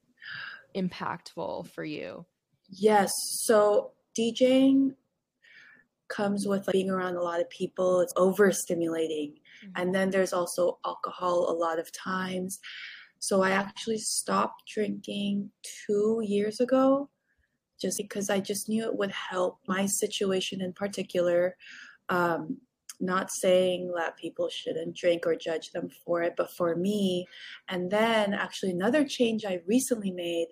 impactful 0.75 1.69
for 1.69 1.83
you? 1.83 2.25
Yes. 2.69 3.12
So 3.43 3.91
DJing 4.17 4.95
comes 6.07 6.47
with 6.47 6.67
like, 6.67 6.74
being 6.74 6.89
around 6.89 7.15
a 7.15 7.21
lot 7.21 7.41
of 7.41 7.50
people. 7.50 8.01
It's 8.01 8.13
overstimulating. 8.13 9.33
Mm-hmm. 9.33 9.69
And 9.75 9.93
then 9.93 10.09
there's 10.09 10.33
also 10.33 10.79
alcohol 10.85 11.50
a 11.50 11.53
lot 11.53 11.79
of 11.79 11.91
times. 11.91 12.59
So 13.19 13.41
I 13.41 13.51
actually 13.51 13.97
stopped 13.97 14.63
drinking 14.67 15.50
two 15.88 16.21
years 16.24 16.59
ago 16.59 17.09
just 17.79 17.98
because 17.98 18.29
I 18.29 18.39
just 18.39 18.70
knew 18.70 18.86
it 18.86 18.98
would 18.98 19.12
help 19.12 19.60
my 19.67 19.86
situation 19.86 20.62
in 20.62 20.74
particular. 20.74 21.55
Um, 22.10 22.58
not 23.01 23.29
saying 23.29 23.91
that 23.98 24.15
people 24.15 24.48
shouldn't 24.50 24.96
drink 24.96 25.27
or 25.27 25.36
judge 25.36 25.72
them 25.72 25.89
for 26.05 26.22
it, 26.22 26.36
but 26.38 26.51
for 26.51 26.75
me, 26.75 27.27
and 27.67 27.91
then 27.91 28.34
actually 28.34 28.72
another 28.72 29.03
change 29.03 29.44
I 29.44 29.60
recently 29.67 30.12
made 30.12 30.48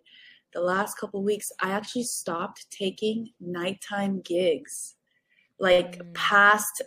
the 0.54 0.62
last 0.62 0.98
couple 0.98 1.24
weeks, 1.24 1.52
I 1.60 1.72
actually 1.72 2.04
stopped 2.04 2.70
taking 2.70 3.32
nighttime 3.40 4.22
gigs 4.22 4.96
like 5.60 5.98
mm. 5.98 6.14
past 6.14 6.82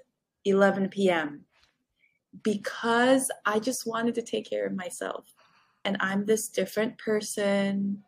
11 0.45 0.89
p.m. 0.89 1.45
because 2.43 3.31
I 3.45 3.59
just 3.59 3.87
wanted 3.87 4.15
to 4.15 4.23
take 4.23 4.49
care 4.49 4.67
of 4.67 4.77
myself. 4.77 5.27
And 5.85 5.97
I'm 6.01 6.25
this 6.25 6.49
different 6.49 6.99
person, 6.99 8.03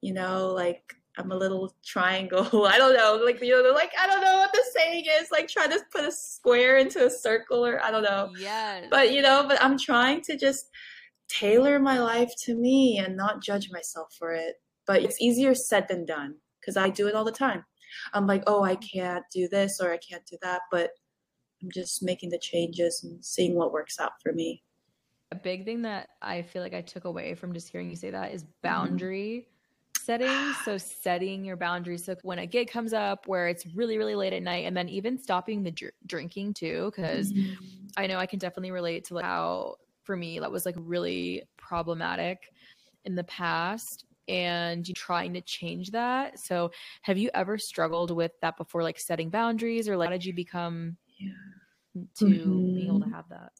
you 0.00 0.12
know, 0.12 0.48
like 0.48 0.94
I'm 1.16 1.30
a 1.30 1.36
little 1.36 1.74
triangle. 1.84 2.66
I 2.66 2.78
don't 2.78 2.94
know. 2.94 3.20
Like, 3.24 3.40
you 3.40 3.62
know, 3.62 3.70
like, 3.72 3.92
I 4.00 4.06
don't 4.06 4.20
know 4.20 4.38
what 4.38 4.52
the 4.52 4.62
saying 4.74 5.04
is. 5.20 5.30
Like, 5.30 5.48
try 5.48 5.66
to 5.66 5.80
put 5.92 6.04
a 6.04 6.12
square 6.12 6.78
into 6.78 7.06
a 7.06 7.10
circle 7.10 7.64
or 7.64 7.82
I 7.82 7.90
don't 7.90 8.02
know. 8.02 8.30
Yeah. 8.38 8.86
But, 8.90 9.12
you 9.12 9.22
know, 9.22 9.44
but 9.46 9.62
I'm 9.62 9.78
trying 9.78 10.22
to 10.22 10.36
just 10.36 10.70
tailor 11.28 11.78
my 11.78 11.98
life 11.98 12.32
to 12.44 12.54
me 12.54 12.98
and 12.98 13.16
not 13.16 13.42
judge 13.42 13.70
myself 13.70 14.14
for 14.18 14.32
it. 14.32 14.56
But 14.86 15.02
it's 15.02 15.20
easier 15.20 15.54
said 15.54 15.86
than 15.88 16.04
done 16.04 16.34
because 16.60 16.76
I 16.76 16.90
do 16.90 17.06
it 17.06 17.14
all 17.14 17.24
the 17.24 17.32
time. 17.32 17.64
I'm 18.12 18.26
like, 18.26 18.42
oh, 18.46 18.64
I 18.64 18.76
can't 18.76 19.24
do 19.32 19.48
this 19.48 19.80
or 19.80 19.92
I 19.92 19.98
can't 19.98 20.26
do 20.26 20.36
that. 20.42 20.62
But 20.70 20.90
I'm 21.62 21.70
just 21.72 22.02
making 22.02 22.30
the 22.30 22.38
changes 22.38 23.02
and 23.04 23.24
seeing 23.24 23.54
what 23.54 23.72
works 23.72 24.00
out 24.00 24.12
for 24.22 24.32
me. 24.32 24.62
A 25.30 25.36
big 25.36 25.64
thing 25.64 25.82
that 25.82 26.08
I 26.20 26.42
feel 26.42 26.60
like 26.60 26.74
I 26.74 26.82
took 26.82 27.04
away 27.04 27.34
from 27.34 27.54
just 27.54 27.70
hearing 27.70 27.88
you 27.88 27.96
say 27.96 28.10
that 28.10 28.34
is 28.34 28.42
mm-hmm. 28.42 28.52
boundary. 28.62 29.42
Mm-hmm 29.42 29.50
setting. 30.04 30.54
So 30.64 30.78
setting 30.78 31.44
your 31.44 31.56
boundaries. 31.56 32.04
So 32.04 32.16
when 32.22 32.38
a 32.38 32.46
gig 32.46 32.70
comes 32.70 32.92
up 32.92 33.26
where 33.26 33.48
it's 33.48 33.66
really, 33.74 33.98
really 33.98 34.14
late 34.14 34.32
at 34.32 34.42
night, 34.42 34.66
and 34.66 34.76
then 34.76 34.88
even 34.88 35.18
stopping 35.18 35.62
the 35.62 35.70
dr- 35.70 35.92
drinking 36.06 36.54
too, 36.54 36.92
because 36.94 37.32
mm-hmm. 37.32 37.64
I 37.96 38.06
know 38.06 38.18
I 38.18 38.26
can 38.26 38.38
definitely 38.38 38.70
relate 38.70 39.04
to 39.06 39.14
like 39.14 39.24
how 39.24 39.76
for 40.02 40.16
me 40.16 40.38
that 40.38 40.50
was 40.50 40.66
like 40.66 40.76
really 40.78 41.42
problematic 41.56 42.50
in 43.04 43.14
the 43.14 43.24
past 43.24 44.04
and 44.28 44.86
you 44.86 44.94
trying 44.94 45.34
to 45.34 45.40
change 45.40 45.90
that. 45.90 46.38
So 46.38 46.70
have 47.02 47.18
you 47.18 47.30
ever 47.34 47.58
struggled 47.58 48.10
with 48.10 48.32
that 48.40 48.56
before, 48.56 48.82
like 48.82 48.98
setting 48.98 49.30
boundaries 49.30 49.88
or 49.88 49.96
like 49.96 50.08
how 50.08 50.12
did 50.12 50.24
you 50.24 50.32
become 50.32 50.96
yeah. 51.18 51.32
to 52.16 52.24
mm-hmm. 52.24 52.74
being 52.74 52.86
able 52.86 53.00
to 53.00 53.06
mm-hmm. 53.06 53.14
have 53.14 53.28
that? 53.30 53.52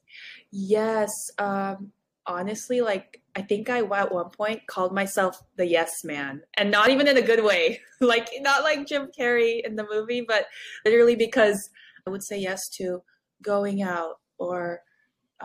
Yes. 0.50 1.30
Um, 1.38 1.92
honestly, 2.26 2.80
like 2.80 3.20
I 3.36 3.42
think 3.42 3.68
I 3.68 3.80
at 3.80 4.12
one 4.12 4.30
point 4.30 4.66
called 4.66 4.94
myself 4.94 5.42
the 5.56 5.66
yes 5.66 6.04
man, 6.04 6.42
and 6.56 6.70
not 6.70 6.90
even 6.90 7.08
in 7.08 7.16
a 7.16 7.22
good 7.22 7.44
way. 7.44 7.80
like 8.00 8.28
not 8.40 8.62
like 8.62 8.86
Jim 8.86 9.08
Carrey 9.18 9.60
in 9.64 9.76
the 9.76 9.86
movie, 9.90 10.24
but 10.26 10.46
literally 10.84 11.16
because 11.16 11.70
I 12.06 12.10
would 12.10 12.22
say 12.22 12.38
yes 12.38 12.68
to 12.76 13.02
going 13.42 13.82
out 13.82 14.20
or 14.38 14.80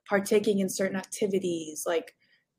partaking 0.07 0.59
in 0.59 0.69
certain 0.69 0.97
activities, 0.97 1.83
like 1.85 2.15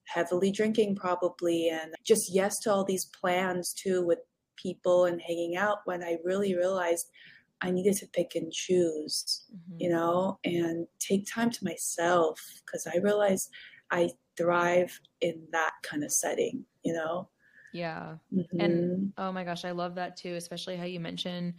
heavily 0.06 0.50
drinking 0.50 0.96
probably, 0.96 1.68
and 1.68 1.94
just 2.04 2.32
yes 2.32 2.58
to 2.60 2.72
all 2.72 2.84
these 2.84 3.06
plans 3.06 3.72
too 3.72 4.04
with 4.04 4.18
people 4.56 5.04
and 5.04 5.20
hanging 5.20 5.56
out. 5.56 5.78
When 5.84 6.02
I 6.02 6.18
really 6.24 6.54
realized 6.54 7.06
I 7.62 7.70
needed 7.70 7.96
to 7.96 8.06
pick 8.06 8.32
and 8.34 8.52
choose, 8.52 9.44
mm-hmm. 9.52 9.76
you 9.78 9.90
know, 9.90 10.38
and 10.44 10.86
take 10.98 11.26
time 11.26 11.50
to 11.50 11.64
myself 11.64 12.40
because 12.64 12.86
I 12.86 12.98
realized 12.98 13.50
I 13.90 14.10
thrive 14.36 14.98
in 15.20 15.46
that 15.52 15.72
kind 15.82 16.04
of 16.04 16.12
setting, 16.12 16.64
you 16.82 16.92
know? 16.92 17.28
Yeah. 17.72 18.16
Mm-hmm. 18.34 18.60
And 18.60 19.12
oh 19.18 19.32
my 19.32 19.44
gosh, 19.44 19.64
I 19.64 19.70
love 19.72 19.94
that 19.96 20.16
too, 20.16 20.34
especially 20.34 20.76
how 20.76 20.84
you 20.84 21.00
mentioned 21.00 21.54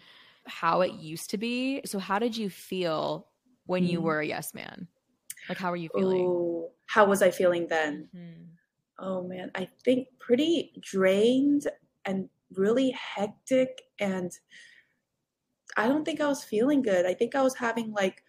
how 0.45 0.81
it 0.81 0.93
used 0.93 1.29
to 1.31 1.37
be. 1.37 1.81
So, 1.85 1.99
how 1.99 2.19
did 2.19 2.35
you 2.35 2.49
feel 2.49 3.27
when 3.65 3.83
mm-hmm. 3.83 3.91
you 3.91 4.01
were 4.01 4.19
a 4.19 4.25
yes 4.25 4.53
man? 4.53 4.87
Like, 5.49 5.57
how 5.57 5.69
were 5.69 5.75
you 5.75 5.89
feeling? 5.93 6.25
Oh, 6.27 6.71
how 6.87 7.05
was 7.05 7.21
I 7.21 7.31
feeling 7.31 7.67
then? 7.67 8.09
Mm-hmm. 8.15 8.43
Oh 8.99 9.23
man, 9.23 9.51
I 9.55 9.67
think 9.83 10.07
pretty 10.19 10.73
drained 10.79 11.67
and 12.05 12.29
really 12.55 12.91
hectic. 12.91 13.81
And 13.99 14.31
I 15.77 15.87
don't 15.87 16.05
think 16.05 16.21
I 16.21 16.27
was 16.27 16.43
feeling 16.43 16.81
good. 16.81 17.05
I 17.05 17.13
think 17.13 17.35
I 17.35 17.41
was 17.41 17.55
having 17.55 17.91
like 17.93 18.23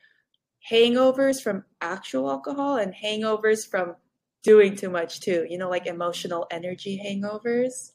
hangovers 0.71 1.43
from 1.43 1.65
actual 1.81 2.31
alcohol 2.31 2.77
and 2.77 2.95
hangovers 2.95 3.69
from 3.69 3.97
doing 4.43 4.77
too 4.77 4.91
much 4.91 5.21
too. 5.21 5.47
You 5.49 5.59
know, 5.59 5.69
like 5.69 5.87
emotional 5.87 6.47
energy 6.51 7.01
hangovers. 7.05 7.93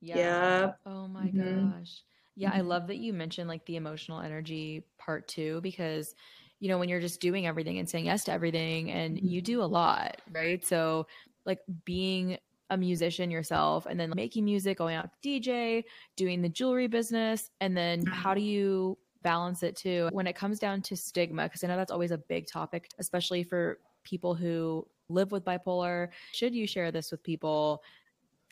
Yeah. 0.00 0.16
yeah. 0.16 0.72
Oh 0.86 1.08
my 1.08 1.26
mm-hmm. 1.26 1.70
gosh. 1.70 2.02
Yeah, 2.36 2.50
I 2.52 2.58
mm-hmm. 2.58 2.68
love 2.68 2.86
that 2.88 2.96
you 2.96 3.12
mentioned 3.12 3.48
like 3.48 3.64
the 3.66 3.76
emotional 3.76 4.20
energy 4.20 4.84
part 4.98 5.28
too, 5.28 5.60
because 5.62 6.14
you 6.60 6.68
know, 6.68 6.78
when 6.78 6.88
you're 6.88 7.00
just 7.00 7.20
doing 7.20 7.46
everything 7.46 7.78
and 7.78 7.88
saying 7.88 8.06
yes 8.06 8.24
to 8.24 8.32
everything 8.32 8.90
and 8.90 9.20
you 9.20 9.42
do 9.42 9.62
a 9.62 9.64
lot, 9.64 10.20
right? 10.32 10.64
So 10.64 11.06
like 11.44 11.58
being 11.84 12.38
a 12.70 12.76
musician 12.76 13.30
yourself 13.30 13.86
and 13.86 14.00
then 14.00 14.12
making 14.16 14.44
music, 14.44 14.78
going 14.78 14.96
out 14.96 15.10
to 15.22 15.28
DJ, 15.28 15.84
doing 16.16 16.40
the 16.40 16.48
jewelry 16.48 16.86
business, 16.86 17.50
and 17.60 17.76
then 17.76 18.06
how 18.06 18.34
do 18.34 18.40
you 18.40 18.96
balance 19.24 19.64
it 19.64 19.74
too. 19.74 20.08
When 20.12 20.28
it 20.28 20.36
comes 20.36 20.60
down 20.60 20.82
to 20.82 20.96
stigma 20.96 21.44
because 21.44 21.64
i 21.64 21.66
know 21.66 21.76
that's 21.76 21.90
always 21.90 22.12
a 22.12 22.18
big 22.18 22.46
topic 22.46 22.88
especially 22.98 23.42
for 23.42 23.78
people 24.04 24.34
who 24.34 24.86
live 25.08 25.32
with 25.32 25.44
bipolar 25.44 26.08
should 26.32 26.54
you 26.54 26.66
share 26.66 26.90
this 26.90 27.10
with 27.10 27.22
people? 27.22 27.82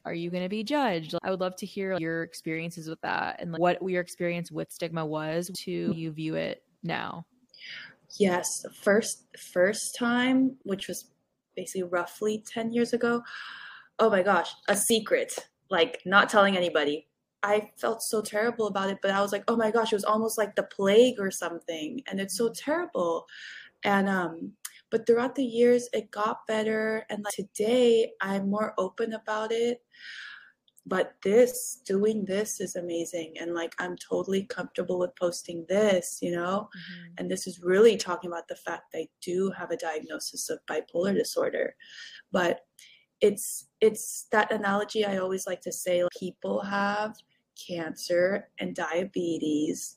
Are 0.05 0.15
you 0.15 0.31
going 0.31 0.43
to 0.43 0.49
be 0.49 0.65
judged? 0.65 1.15
I 1.23 1.31
would 1.31 1.41
love 1.41 1.55
to 1.57 1.67
hear 1.67 1.97
your 1.99 2.25
experiences 2.25 2.89
with 2.89 3.01
that 3.03 3.41
and 3.41 3.53
like, 3.53 3.61
what 3.61 3.83
your 3.89 4.01
experience 4.01 4.51
with 4.51 4.73
stigma 4.73 5.07
was. 5.07 5.51
To 5.55 5.71
you 5.71 6.11
view 6.11 6.35
it 6.35 6.65
now? 6.83 7.25
Yes. 8.19 8.67
First 8.83 9.27
first 9.39 9.95
time 9.97 10.57
which 10.65 10.89
was 10.89 11.11
basically 11.55 11.85
roughly 11.85 12.43
10 12.47 12.73
years 12.73 12.93
ago. 12.93 13.23
Oh 13.99 14.11
my 14.11 14.23
gosh. 14.23 14.51
A 14.69 14.77
secret. 14.77 15.39
Like 15.71 16.03
not 16.05 16.29
telling 16.29 16.57
anybody 16.57 17.07
I 17.43 17.71
felt 17.77 18.03
so 18.03 18.23
terrible 18.23 18.69
about 18.69 18.91
it, 18.91 18.99
but 19.03 19.11
I 19.11 19.21
was 19.21 19.33
like, 19.33 19.45
oh 19.49 19.57
my 19.57 19.71
gosh, 19.71 19.93
it 19.93 19.97
was 19.97 20.05
almost 20.05 20.39
like 20.39 20.55
the 20.55 20.63
plague 20.63 21.19
or 21.19 21.31
something. 21.31 22.03
And 22.07 22.21
it's 22.21 22.37
so 22.37 22.51
terrible. 22.51 23.27
And 23.85 24.09
um, 24.09 24.53
but 24.91 25.07
throughout 25.07 25.35
the 25.35 25.45
years 25.45 25.89
it 25.93 26.11
got 26.11 26.47
better. 26.47 27.05
And 27.11 27.25
like 27.25 27.35
today 27.35 28.13
I'm 28.21 28.49
more 28.49 28.75
open 28.79 29.15
about 29.15 29.51
it. 29.51 29.83
But 30.85 31.15
this, 31.23 31.81
doing 31.85 32.25
this 32.25 32.61
is 32.61 32.75
amazing. 32.75 33.35
And 33.41 33.55
like 33.55 33.75
I'm 33.79 33.97
totally 33.97 34.45
comfortable 34.45 34.99
with 34.99 35.15
posting 35.17 35.65
this, 35.69 36.19
you 36.21 36.33
know? 36.33 36.69
Mm-hmm. 36.69 37.15
And 37.19 37.31
this 37.31 37.47
is 37.47 37.63
really 37.63 37.97
talking 37.97 38.31
about 38.31 38.49
the 38.49 38.57
fact 38.57 38.93
that 38.93 38.99
I 38.99 39.09
do 39.21 39.51
have 39.57 39.71
a 39.71 39.77
diagnosis 39.77 40.51
of 40.51 40.59
bipolar 40.69 41.15
disorder. 41.15 41.75
But 42.33 42.61
it's 43.21 43.69
it's 43.81 44.27
that 44.33 44.53
analogy 44.53 45.05
I 45.05 45.19
always 45.19 45.47
like 45.47 45.61
to 45.63 45.73
say 45.73 46.03
like, 46.03 46.11
people 46.19 46.61
have 46.61 47.15
cancer 47.57 48.49
and 48.59 48.75
diabetes 48.75 49.97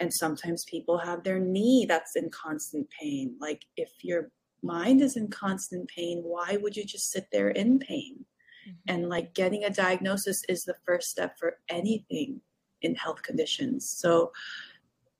and 0.00 0.12
sometimes 0.12 0.64
people 0.64 0.98
have 0.98 1.22
their 1.22 1.38
knee 1.38 1.84
that's 1.86 2.16
in 2.16 2.30
constant 2.30 2.88
pain 2.90 3.36
like 3.40 3.64
if 3.76 3.90
your 4.02 4.30
mind 4.62 5.00
is 5.00 5.16
in 5.16 5.28
constant 5.28 5.88
pain 5.88 6.22
why 6.24 6.58
would 6.60 6.76
you 6.76 6.84
just 6.84 7.10
sit 7.10 7.26
there 7.30 7.50
in 7.50 7.78
pain 7.78 8.24
mm-hmm. 8.66 8.72
and 8.88 9.08
like 9.08 9.34
getting 9.34 9.64
a 9.64 9.70
diagnosis 9.70 10.42
is 10.48 10.64
the 10.64 10.76
first 10.84 11.10
step 11.10 11.38
for 11.38 11.58
anything 11.68 12.40
in 12.82 12.94
health 12.94 13.22
conditions 13.22 13.88
so 13.88 14.32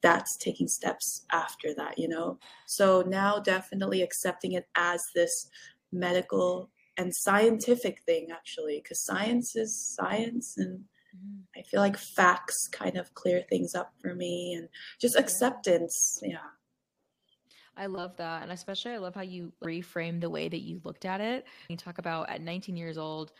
that's 0.02 0.36
taking 0.36 0.66
steps 0.66 1.26
after 1.30 1.74
that 1.74 1.98
you 1.98 2.08
know 2.08 2.38
so 2.66 3.02
now 3.06 3.38
definitely 3.38 4.02
accepting 4.02 4.52
it 4.52 4.66
as 4.74 5.04
this 5.14 5.50
medical 5.92 6.70
and 6.96 7.14
scientific 7.14 8.00
thing 8.02 8.28
actually 8.32 8.80
because 8.82 9.00
science 9.00 9.56
is 9.56 9.76
science 9.76 10.56
and. 10.56 10.84
Mm-hmm. 11.16 11.58
I 11.58 11.62
feel 11.62 11.80
like 11.80 11.96
facts 11.96 12.68
kind 12.68 12.96
of 12.96 13.12
clear 13.14 13.42
things 13.48 13.74
up 13.74 13.92
for 14.00 14.14
me 14.14 14.54
and 14.54 14.68
just 15.00 15.16
acceptance. 15.16 16.20
Yeah. 16.22 16.38
I 17.76 17.86
love 17.86 18.16
that. 18.18 18.42
And 18.42 18.52
especially, 18.52 18.92
I 18.92 18.98
love 18.98 19.14
how 19.14 19.22
you 19.22 19.52
reframe 19.64 20.20
the 20.20 20.30
way 20.30 20.48
that 20.48 20.60
you 20.60 20.80
looked 20.84 21.04
at 21.04 21.20
it. 21.20 21.46
You 21.68 21.76
talk 21.76 21.98
about 21.98 22.28
at 22.28 22.42
19 22.42 22.76
years 22.76 22.98
old, 22.98 23.32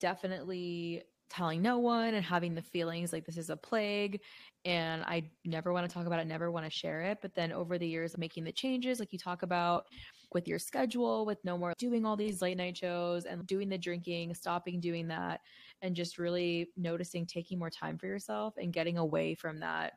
definitely 0.00 1.04
telling 1.28 1.62
no 1.62 1.78
one 1.78 2.14
and 2.14 2.24
having 2.24 2.54
the 2.54 2.62
feelings 2.62 3.12
like 3.12 3.24
this 3.24 3.36
is 3.36 3.50
a 3.50 3.56
plague 3.56 4.20
and 4.64 5.02
I 5.04 5.30
never 5.44 5.72
want 5.72 5.88
to 5.88 5.92
talk 5.92 6.06
about 6.06 6.18
it, 6.18 6.26
never 6.26 6.50
want 6.50 6.66
to 6.66 6.70
share 6.70 7.02
it. 7.02 7.18
But 7.22 7.34
then 7.34 7.52
over 7.52 7.78
the 7.78 7.86
years, 7.86 8.18
making 8.18 8.44
the 8.44 8.52
changes, 8.52 8.98
like 8.98 9.12
you 9.12 9.18
talk 9.18 9.42
about 9.42 9.86
with 10.32 10.48
your 10.48 10.58
schedule, 10.58 11.24
with 11.24 11.38
no 11.44 11.56
more 11.56 11.72
doing 11.78 12.04
all 12.04 12.16
these 12.16 12.42
late 12.42 12.56
night 12.56 12.76
shows 12.76 13.24
and 13.26 13.46
doing 13.46 13.68
the 13.68 13.78
drinking, 13.78 14.34
stopping 14.34 14.80
doing 14.80 15.06
that, 15.08 15.40
and 15.82 15.94
just 15.94 16.18
really 16.18 16.68
noticing 16.76 17.26
taking 17.26 17.58
more 17.58 17.70
time 17.70 17.98
for 17.98 18.06
yourself 18.06 18.54
and 18.56 18.72
getting 18.72 18.98
away 18.98 19.34
from 19.34 19.60
that 19.60 19.94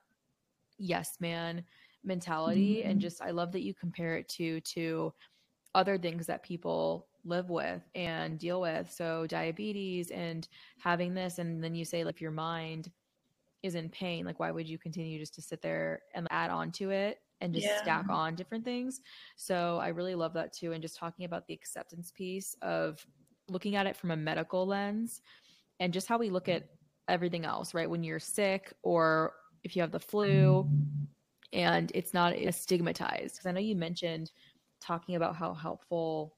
yes 0.78 1.18
man 1.20 1.64
mentality. 2.04 2.78
Mm-hmm. 2.78 2.90
And 2.92 3.02
just, 3.02 3.22
I 3.22 3.32
love 3.32 3.52
that 3.52 3.64
you 3.64 3.74
compare 3.74 4.18
it 4.18 4.28
to, 4.30 4.62
to, 4.62 5.14
other 5.76 5.98
things 5.98 6.26
that 6.26 6.44
people 6.44 7.08
live 7.24 7.50
with 7.50 7.82
and 7.94 8.40
deal 8.40 8.62
with. 8.62 8.92
So 8.92 9.28
diabetes 9.28 10.10
and 10.10 10.48
having 10.80 11.14
this, 11.14 11.38
and 11.38 11.64
then 11.64 11.76
you 11.76 11.86
say, 11.86 12.04
like, 12.04 12.20
your 12.20 12.32
mind 12.32 12.92
is 13.62 13.76
in 13.76 13.90
pain, 13.90 14.26
like, 14.26 14.40
why 14.40 14.52
would 14.52 14.68
you 14.68 14.78
continue 14.78 15.20
just 15.20 15.36
to 15.36 15.42
sit 15.42 15.62
there 15.62 16.02
and 16.16 16.28
add 16.32 16.50
on 16.50 16.72
to 16.72 16.90
it 16.90 17.20
and 17.42 17.54
just 17.54 17.68
yeah. 17.68 17.82
stack 17.82 18.10
on 18.10 18.36
different 18.36 18.66
things? 18.66 19.02
So 19.36 19.78
I 19.82 19.90
really 19.90 20.16
love 20.16 20.34
that 20.34 20.54
too. 20.54 20.72
And 20.72 20.82
just 20.82 20.98
talking 20.98 21.26
about 21.26 21.46
the 21.46 21.54
acceptance 21.54 22.12
piece 22.12 22.56
of 22.62 23.06
looking 23.48 23.76
at 23.76 23.86
it 23.86 23.96
from 23.96 24.12
a 24.12 24.18
medical 24.18 24.66
lens 24.66 25.22
and 25.80 25.94
just 25.94 26.08
how 26.08 26.18
we 26.18 26.30
look 26.30 26.50
at 26.50 26.68
everything 27.08 27.46
else, 27.46 27.74
right? 27.74 27.90
When 27.90 28.04
you're 28.04 28.20
sick 28.20 28.74
or 28.84 29.34
if 29.64 29.76
you 29.76 29.82
have 29.82 29.92
the 29.92 30.00
flu 30.00 30.70
and 31.54 31.92
it's 31.96 32.14
not 32.14 32.34
stigmatized. 32.52 33.36
Because 33.36 33.46
I 33.46 33.52
know 33.52 33.60
you 33.60 33.76
mentioned 33.76 34.32
talking 34.80 35.16
about 35.16 35.36
how 35.36 35.54
helpful 35.54 36.36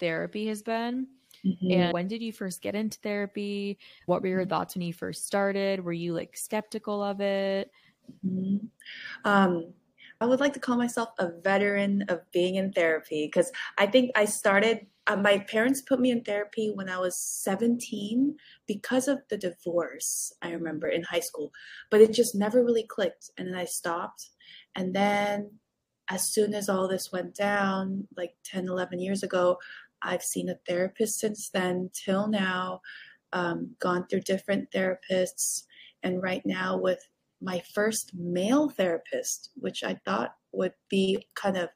therapy 0.00 0.46
has 0.48 0.62
been. 0.62 1.06
Mm-hmm. 1.44 1.70
And 1.70 1.92
when 1.92 2.08
did 2.08 2.22
you 2.22 2.32
first 2.32 2.62
get 2.62 2.74
into 2.74 2.98
therapy? 2.98 3.78
What 4.06 4.22
were 4.22 4.28
your 4.28 4.40
mm-hmm. 4.40 4.50
thoughts 4.50 4.74
when 4.74 4.82
you 4.82 4.92
first 4.92 5.26
started? 5.26 5.84
Were 5.84 5.92
you 5.92 6.14
like 6.14 6.36
skeptical 6.36 7.02
of 7.02 7.20
it? 7.20 7.70
Mm-hmm. 8.26 8.66
Um, 9.24 9.72
I 10.20 10.26
would 10.26 10.40
like 10.40 10.54
to 10.54 10.60
call 10.60 10.76
myself 10.76 11.10
a 11.18 11.30
veteran 11.42 12.04
of 12.08 12.20
being 12.32 12.54
in 12.54 12.72
therapy 12.72 13.26
because 13.26 13.52
I 13.76 13.86
think 13.86 14.12
I 14.16 14.24
started. 14.24 14.86
Uh, 15.06 15.16
my 15.16 15.38
parents 15.38 15.82
put 15.82 16.00
me 16.00 16.10
in 16.10 16.22
therapy 16.22 16.72
when 16.74 16.88
I 16.88 16.98
was 16.98 17.16
17 17.16 18.36
because 18.66 19.06
of 19.06 19.18
the 19.28 19.36
divorce, 19.36 20.32
I 20.42 20.50
remember 20.50 20.88
in 20.88 21.04
high 21.04 21.20
school, 21.20 21.52
but 21.90 22.00
it 22.00 22.12
just 22.12 22.34
never 22.34 22.64
really 22.64 22.82
clicked. 22.82 23.30
And 23.38 23.46
then 23.48 23.54
I 23.54 23.66
stopped. 23.66 24.30
And 24.74 24.94
then 24.94 25.52
as 26.10 26.32
soon 26.32 26.54
as 26.54 26.68
all 26.68 26.88
this 26.88 27.12
went 27.12 27.34
down, 27.34 28.08
like 28.16 28.34
10, 28.44 28.68
11 28.68 29.00
years 29.00 29.22
ago, 29.22 29.58
I've 30.02 30.22
seen 30.22 30.48
a 30.48 30.58
therapist 30.66 31.18
since 31.18 31.50
then 31.50 31.90
till 31.92 32.28
now, 32.28 32.80
um, 33.32 33.74
gone 33.80 34.06
through 34.06 34.20
different 34.20 34.70
therapists, 34.70 35.64
and 36.02 36.22
right 36.22 36.42
now 36.44 36.76
with 36.76 37.00
my 37.40 37.62
first 37.74 38.12
male 38.14 38.68
therapist, 38.68 39.50
which 39.56 39.82
I 39.82 39.94
thought 40.04 40.34
would 40.52 40.74
be 40.88 41.26
kind 41.34 41.56
of 41.56 41.68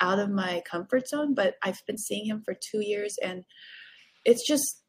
out 0.00 0.18
of 0.18 0.30
my 0.30 0.62
comfort 0.64 1.08
zone, 1.08 1.34
but 1.34 1.56
I've 1.62 1.84
been 1.86 1.98
seeing 1.98 2.26
him 2.26 2.42
for 2.44 2.54
two 2.54 2.80
years, 2.80 3.16
and 3.22 3.44
it's 4.24 4.46
just, 4.46 4.82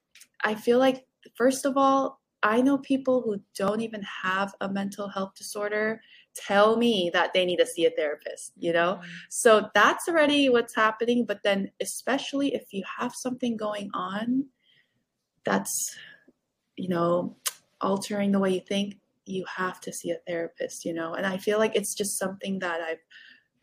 I 0.44 0.56
feel 0.56 0.80
like, 0.80 1.06
first 1.36 1.66
of 1.66 1.78
all, 1.78 2.20
I 2.42 2.62
know 2.62 2.78
people 2.78 3.22
who 3.22 3.42
don't 3.56 3.82
even 3.82 4.02
have 4.24 4.54
a 4.62 4.70
mental 4.70 5.10
health 5.10 5.34
disorder 5.36 6.02
tell 6.36 6.78
me 6.78 7.10
that 7.14 7.34
they 7.34 7.46
need 7.46 7.58
to 7.58 7.66
see 7.66 7.86
a 7.86 7.90
therapist, 7.90 8.54
you 8.58 8.72
know? 8.72 8.96
Mm-hmm. 8.96 9.10
So 9.30 9.70
that's 9.74 10.08
already 10.08 10.48
what's 10.48 10.76
happening. 10.76 11.26
But 11.26 11.44
then, 11.44 11.72
especially 11.82 12.54
if 12.54 12.72
you 12.72 12.84
have 12.98 13.14
something 13.14 13.58
going 13.58 13.90
on 13.94 14.46
that's, 15.44 15.98
you 16.78 16.88
know, 16.88 17.36
altering 17.82 18.32
the 18.32 18.40
way 18.40 18.54
you 18.54 18.62
think, 18.62 18.96
you 19.26 19.44
have 19.58 19.82
to 19.82 19.92
see 19.92 20.12
a 20.12 20.20
therapist, 20.26 20.86
you 20.86 20.94
know? 20.94 21.14
And 21.14 21.26
I 21.26 21.38
feel 21.38 21.60
like 21.60 21.76
it's 21.76 21.94
just 21.94 22.18
something 22.18 22.60
that 22.60 22.80
I've 22.80 23.04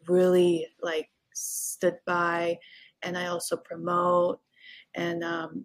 really 0.06 0.66
like 0.82 1.08
stood 1.36 1.96
by 2.06 2.58
and 3.02 3.16
I 3.16 3.26
also 3.26 3.56
promote. 3.56 4.40
And, 4.94 5.22
um, 5.22 5.64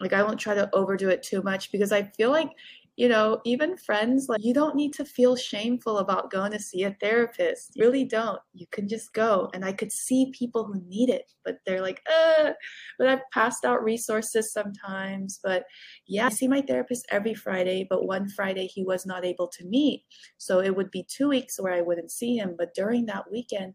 like 0.00 0.12
I 0.12 0.22
won't 0.22 0.40
try 0.40 0.54
to 0.54 0.68
overdo 0.72 1.10
it 1.10 1.22
too 1.22 1.42
much 1.42 1.70
because 1.70 1.92
I 1.92 2.02
feel 2.02 2.30
like 2.30 2.50
you 2.96 3.08
know, 3.08 3.40
even 3.44 3.76
friends, 3.78 4.28
like 4.28 4.44
you 4.44 4.52
don't 4.52 4.76
need 4.76 4.92
to 4.92 5.04
feel 5.04 5.34
shameful 5.34 5.98
about 5.98 6.30
going 6.30 6.52
to 6.52 6.58
see 6.58 6.84
a 6.84 6.94
therapist. 7.00 7.72
You 7.74 7.84
really 7.84 8.04
don't. 8.04 8.38
You 8.52 8.66
can 8.70 8.86
just 8.86 9.14
go. 9.14 9.50
And 9.54 9.64
I 9.64 9.72
could 9.72 9.90
see 9.90 10.30
people 10.36 10.64
who 10.64 10.82
need 10.86 11.08
it, 11.08 11.32
but 11.42 11.56
they're 11.64 11.80
like, 11.80 12.02
uh, 12.06 12.50
but 12.98 13.08
I've 13.08 13.30
passed 13.32 13.64
out 13.64 13.82
resources 13.82 14.52
sometimes. 14.52 15.40
But 15.42 15.64
yeah, 16.06 16.26
I 16.26 16.28
see 16.28 16.48
my 16.48 16.60
therapist 16.60 17.06
every 17.10 17.32
Friday, 17.32 17.86
but 17.88 18.06
one 18.06 18.28
Friday 18.28 18.66
he 18.66 18.84
was 18.84 19.06
not 19.06 19.24
able 19.24 19.48
to 19.48 19.64
meet. 19.64 20.04
So 20.36 20.60
it 20.60 20.76
would 20.76 20.90
be 20.90 21.04
two 21.04 21.30
weeks 21.30 21.58
where 21.58 21.72
I 21.72 21.80
wouldn't 21.80 22.10
see 22.10 22.36
him. 22.36 22.56
But 22.58 22.74
during 22.74 23.06
that 23.06 23.30
weekend, 23.32 23.72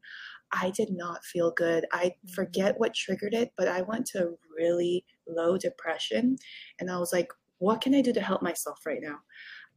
I 0.51 0.71
did 0.71 0.91
not 0.91 1.23
feel 1.25 1.51
good. 1.51 1.85
I 1.91 2.05
mm-hmm. 2.05 2.33
forget 2.33 2.79
what 2.79 2.93
triggered 2.93 3.33
it, 3.33 3.51
but 3.57 3.67
I 3.67 3.81
went 3.81 4.05
to 4.07 4.37
really 4.55 5.05
low 5.27 5.57
depression. 5.57 6.37
And 6.79 6.89
I 6.89 6.97
was 6.97 7.13
like, 7.13 7.31
what 7.59 7.81
can 7.81 7.95
I 7.95 8.01
do 8.01 8.13
to 8.13 8.21
help 8.21 8.41
myself 8.41 8.79
right 8.85 9.01
now? 9.01 9.17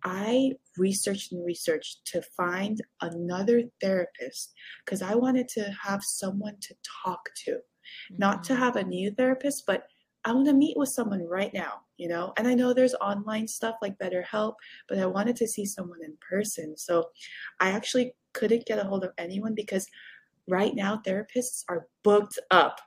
I 0.02 0.52
researched 0.78 1.32
and 1.32 1.44
researched 1.44 2.06
to 2.06 2.22
find 2.36 2.80
another 3.02 3.62
therapist 3.80 4.52
because 4.84 5.02
I 5.02 5.14
wanted 5.14 5.48
to 5.48 5.74
have 5.82 6.02
someone 6.02 6.56
to 6.62 6.74
talk 7.04 7.20
to, 7.44 7.50
mm-hmm. 7.52 8.16
not 8.18 8.44
to 8.44 8.52
mm-hmm. 8.52 8.62
have 8.62 8.76
a 8.76 8.84
new 8.84 9.10
therapist, 9.10 9.64
but 9.66 9.84
I 10.24 10.32
want 10.32 10.46
to 10.48 10.52
meet 10.52 10.76
with 10.76 10.90
someone 10.90 11.26
right 11.26 11.52
now, 11.54 11.80
you 11.96 12.08
know? 12.08 12.32
And 12.36 12.46
I 12.46 12.54
know 12.54 12.74
there's 12.74 12.94
online 12.96 13.48
stuff 13.48 13.76
like 13.80 13.98
BetterHelp, 13.98 14.54
but 14.88 14.98
I 14.98 15.06
wanted 15.06 15.34
to 15.36 15.48
see 15.48 15.64
someone 15.64 16.00
in 16.04 16.14
person. 16.20 16.76
So 16.76 17.08
I 17.58 17.70
actually 17.70 18.14
couldn't 18.34 18.66
get 18.66 18.78
a 18.78 18.84
hold 18.84 19.04
of 19.04 19.12
anyone 19.16 19.54
because 19.54 19.86
right 20.50 20.74
now 20.74 21.00
therapists 21.06 21.64
are 21.68 21.86
booked 22.04 22.38
up. 22.50 22.80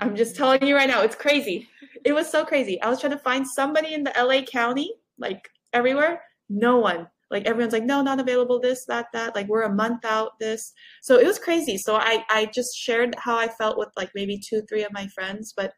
I'm 0.00 0.16
just 0.16 0.34
telling 0.34 0.66
you 0.66 0.74
right 0.74 0.88
now, 0.88 1.02
it's 1.02 1.14
crazy. 1.14 1.68
It 2.04 2.12
was 2.12 2.30
so 2.30 2.44
crazy. 2.44 2.80
I 2.80 2.88
was 2.88 3.00
trying 3.00 3.12
to 3.12 3.18
find 3.18 3.46
somebody 3.46 3.92
in 3.92 4.02
the 4.02 4.14
LA 4.18 4.42
County, 4.42 4.94
like 5.18 5.46
everywhere, 5.72 6.22
no 6.48 6.78
one. 6.78 7.06
Like 7.30 7.46
everyone's 7.46 7.72
like, 7.72 7.84
no, 7.84 8.02
not 8.02 8.18
available. 8.18 8.58
This, 8.58 8.86
that, 8.86 9.06
that. 9.12 9.34
Like 9.34 9.46
we're 9.46 9.62
a 9.62 9.74
month 9.74 10.04
out. 10.04 10.32
This. 10.40 10.72
So 11.02 11.16
it 11.16 11.26
was 11.26 11.38
crazy. 11.38 11.76
So 11.76 11.96
I, 11.96 12.24
I 12.28 12.46
just 12.46 12.76
shared 12.76 13.14
how 13.18 13.36
I 13.36 13.46
felt 13.46 13.78
with 13.78 13.90
like 13.96 14.10
maybe 14.14 14.38
two, 14.38 14.62
three 14.62 14.82
of 14.82 14.92
my 14.92 15.06
friends, 15.08 15.52
but 15.56 15.72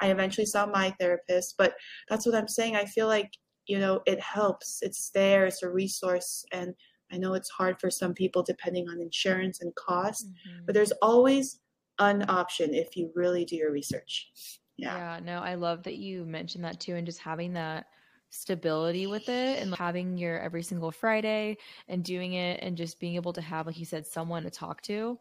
I 0.00 0.10
eventually 0.10 0.46
saw 0.46 0.66
my 0.66 0.94
therapist. 0.98 1.54
But 1.58 1.74
that's 2.08 2.26
what 2.26 2.34
I'm 2.34 2.48
saying. 2.48 2.76
I 2.76 2.84
feel 2.84 3.06
like 3.06 3.30
you 3.66 3.78
know 3.78 4.00
it 4.06 4.20
helps. 4.20 4.78
It's 4.82 5.10
there. 5.10 5.46
It's 5.46 5.62
a 5.62 5.68
resource, 5.68 6.44
and 6.52 6.74
I 7.12 7.18
know 7.18 7.34
it's 7.34 7.50
hard 7.50 7.80
for 7.80 7.90
some 7.90 8.14
people 8.14 8.42
depending 8.42 8.88
on 8.88 9.00
insurance 9.00 9.60
and 9.60 9.74
cost, 9.74 10.26
mm-hmm. 10.26 10.64
but 10.66 10.74
there's 10.74 10.92
always 11.02 11.60
an 11.98 12.24
option 12.28 12.74
if 12.74 12.96
you 12.96 13.10
really 13.14 13.44
do 13.44 13.56
your 13.56 13.72
research. 13.72 14.30
Yeah. 14.76 14.96
Yeah. 14.96 15.20
No, 15.24 15.40
I 15.40 15.54
love 15.54 15.82
that 15.84 15.96
you 15.96 16.24
mentioned 16.24 16.64
that 16.64 16.80
too, 16.80 16.94
and 16.94 17.06
just 17.06 17.18
having 17.18 17.52
that 17.54 17.86
stability 18.30 19.06
with 19.06 19.28
it 19.28 19.62
and 19.62 19.74
having 19.74 20.18
your 20.18 20.38
every 20.38 20.62
single 20.62 20.90
Friday 20.90 21.56
and 21.88 22.04
doing 22.04 22.34
it 22.34 22.60
and 22.62 22.76
just 22.76 23.00
being 23.00 23.14
able 23.14 23.32
to 23.32 23.40
have, 23.40 23.66
like 23.66 23.78
you 23.78 23.86
said, 23.86 24.06
someone 24.06 24.42
to 24.42 24.50
talk 24.50 24.82
to 24.82 25.18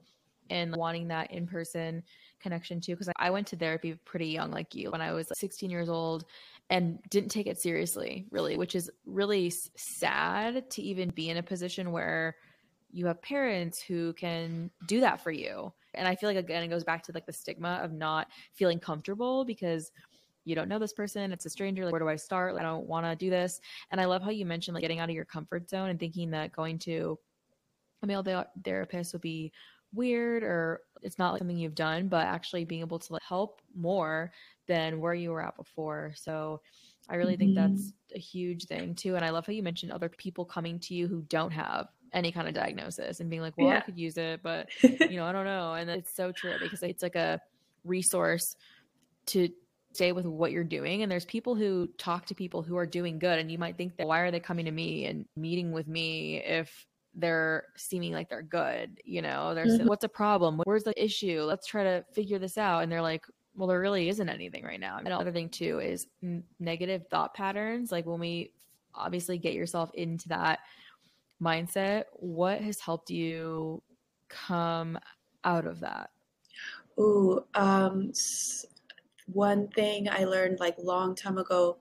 and 0.49 0.75
wanting 0.75 1.07
that 1.09 1.31
in 1.31 1.47
person 1.47 2.03
connection 2.39 2.79
too. 2.79 2.95
Cause 2.95 3.09
I 3.17 3.29
went 3.29 3.47
to 3.47 3.55
therapy 3.55 3.93
pretty 4.05 4.27
young, 4.27 4.51
like 4.51 4.75
you, 4.75 4.91
when 4.91 5.01
I 5.01 5.11
was 5.11 5.31
16 5.33 5.69
years 5.69 5.89
old 5.89 6.25
and 6.69 6.99
didn't 7.09 7.29
take 7.29 7.47
it 7.47 7.59
seriously, 7.59 8.27
really, 8.31 8.57
which 8.57 8.75
is 8.75 8.91
really 9.05 9.51
sad 9.75 10.69
to 10.71 10.81
even 10.81 11.09
be 11.09 11.29
in 11.29 11.37
a 11.37 11.43
position 11.43 11.91
where 11.91 12.35
you 12.91 13.05
have 13.07 13.21
parents 13.21 13.81
who 13.81 14.13
can 14.13 14.71
do 14.87 15.01
that 15.01 15.21
for 15.21 15.31
you. 15.31 15.71
And 15.93 16.07
I 16.07 16.15
feel 16.15 16.29
like 16.29 16.37
again 16.37 16.63
it 16.63 16.69
goes 16.69 16.83
back 16.83 17.03
to 17.03 17.11
like 17.11 17.25
the 17.25 17.33
stigma 17.33 17.79
of 17.83 17.91
not 17.91 18.27
feeling 18.53 18.79
comfortable 18.79 19.45
because 19.45 19.91
you 20.45 20.55
don't 20.55 20.69
know 20.69 20.79
this 20.79 20.93
person, 20.93 21.33
it's 21.33 21.45
a 21.45 21.49
stranger, 21.49 21.83
like 21.83 21.91
where 21.91 21.99
do 21.99 22.07
I 22.07 22.15
start? 22.15 22.53
Like, 22.53 22.63
I 22.63 22.67
don't 22.67 22.87
want 22.87 23.05
to 23.05 23.15
do 23.17 23.29
this. 23.29 23.59
And 23.91 23.99
I 23.99 24.05
love 24.05 24.23
how 24.23 24.29
you 24.29 24.45
mentioned 24.45 24.75
like 24.75 24.81
getting 24.81 24.99
out 24.99 25.09
of 25.09 25.15
your 25.15 25.25
comfort 25.25 25.69
zone 25.69 25.89
and 25.89 25.99
thinking 25.99 26.31
that 26.31 26.53
going 26.53 26.79
to 26.79 27.19
a 28.01 28.07
male 28.07 28.23
therapist 28.63 29.13
would 29.13 29.21
be 29.21 29.51
weird 29.93 30.43
or 30.43 30.81
it's 31.01 31.19
not 31.19 31.31
like 31.31 31.39
something 31.39 31.57
you've 31.57 31.75
done, 31.75 32.07
but 32.07 32.25
actually 32.25 32.65
being 32.65 32.81
able 32.81 32.99
to 32.99 33.13
like, 33.13 33.21
help 33.21 33.61
more 33.75 34.31
than 34.67 34.99
where 34.99 35.13
you 35.13 35.31
were 35.31 35.41
at 35.41 35.55
before. 35.55 36.13
So 36.15 36.61
I 37.09 37.15
really 37.15 37.33
mm-hmm. 37.37 37.55
think 37.55 37.55
that's 37.55 37.93
a 38.15 38.19
huge 38.19 38.65
thing 38.65 38.95
too. 38.95 39.15
And 39.15 39.23
I 39.23 39.29
love 39.29 39.45
how 39.45 39.53
you 39.53 39.63
mentioned 39.63 39.91
other 39.91 40.09
people 40.09 40.45
coming 40.45 40.79
to 40.81 40.93
you 40.93 41.07
who 41.07 41.21
don't 41.23 41.51
have 41.51 41.87
any 42.13 42.31
kind 42.31 42.47
of 42.47 42.53
diagnosis 42.53 43.19
and 43.19 43.29
being 43.29 43.41
like, 43.41 43.57
well, 43.57 43.67
yeah. 43.67 43.77
I 43.77 43.81
could 43.81 43.97
use 43.97 44.17
it, 44.17 44.41
but 44.43 44.69
you 44.83 45.17
know, 45.17 45.25
I 45.25 45.31
don't 45.31 45.45
know. 45.45 45.73
And 45.73 45.89
it's 45.89 46.13
so 46.13 46.31
true 46.31 46.55
because 46.59 46.83
it's 46.83 47.03
like 47.03 47.15
a 47.15 47.41
resource 47.83 48.55
to 49.27 49.49
stay 49.93 50.11
with 50.11 50.25
what 50.25 50.51
you're 50.51 50.63
doing. 50.63 51.01
And 51.01 51.11
there's 51.11 51.25
people 51.25 51.55
who 51.55 51.87
talk 51.97 52.25
to 52.27 52.35
people 52.35 52.61
who 52.61 52.77
are 52.77 52.85
doing 52.85 53.19
good. 53.19 53.39
And 53.39 53.51
you 53.51 53.57
might 53.57 53.77
think 53.77 53.97
that 53.97 54.07
why 54.07 54.19
are 54.19 54.31
they 54.31 54.39
coming 54.39 54.65
to 54.65 54.71
me 54.71 55.05
and 55.05 55.25
meeting 55.35 55.71
with 55.71 55.87
me 55.87 56.37
if 56.37 56.85
they're 57.17 57.65
seeming 57.75 58.13
like 58.13 58.29
they're 58.29 58.41
good? 58.41 59.01
You 59.03 59.21
know, 59.21 59.53
there's 59.53 59.79
mm-hmm. 59.79 59.87
what's 59.87 60.05
a 60.05 60.09
problem? 60.09 60.61
Where's 60.63 60.83
the 60.83 61.03
issue? 61.03 61.41
Let's 61.41 61.67
try 61.67 61.83
to 61.83 62.05
figure 62.13 62.39
this 62.39 62.57
out. 62.57 62.83
And 62.83 62.91
they're 62.91 63.01
like, 63.01 63.25
well, 63.55 63.67
there 63.67 63.79
really 63.79 64.07
isn't 64.07 64.29
anything 64.29 64.63
right 64.63 64.79
now. 64.79 64.97
And 64.97 65.07
another 65.07 65.31
thing 65.31 65.49
too 65.49 65.79
is 65.79 66.07
negative 66.59 67.07
thought 67.09 67.33
patterns. 67.33 67.91
Like 67.91 68.05
when 68.05 68.19
we 68.19 68.51
obviously 68.97 69.37
get 69.37 69.53
yourself 69.53 69.91
into 69.93 70.29
that 70.29 70.59
mindset. 71.41 72.05
What 72.13 72.61
has 72.61 72.79
helped 72.79 73.09
you 73.09 73.81
come 74.27 74.97
out 75.43 75.65
of 75.65 75.79
that? 75.81 76.09
Ooh, 76.99 77.43
um, 77.53 78.11
one 79.27 79.67
thing 79.69 80.09
I 80.09 80.25
learned 80.25 80.59
like 80.59 80.75
long 80.79 81.15
time 81.15 81.37
ago 81.37 81.77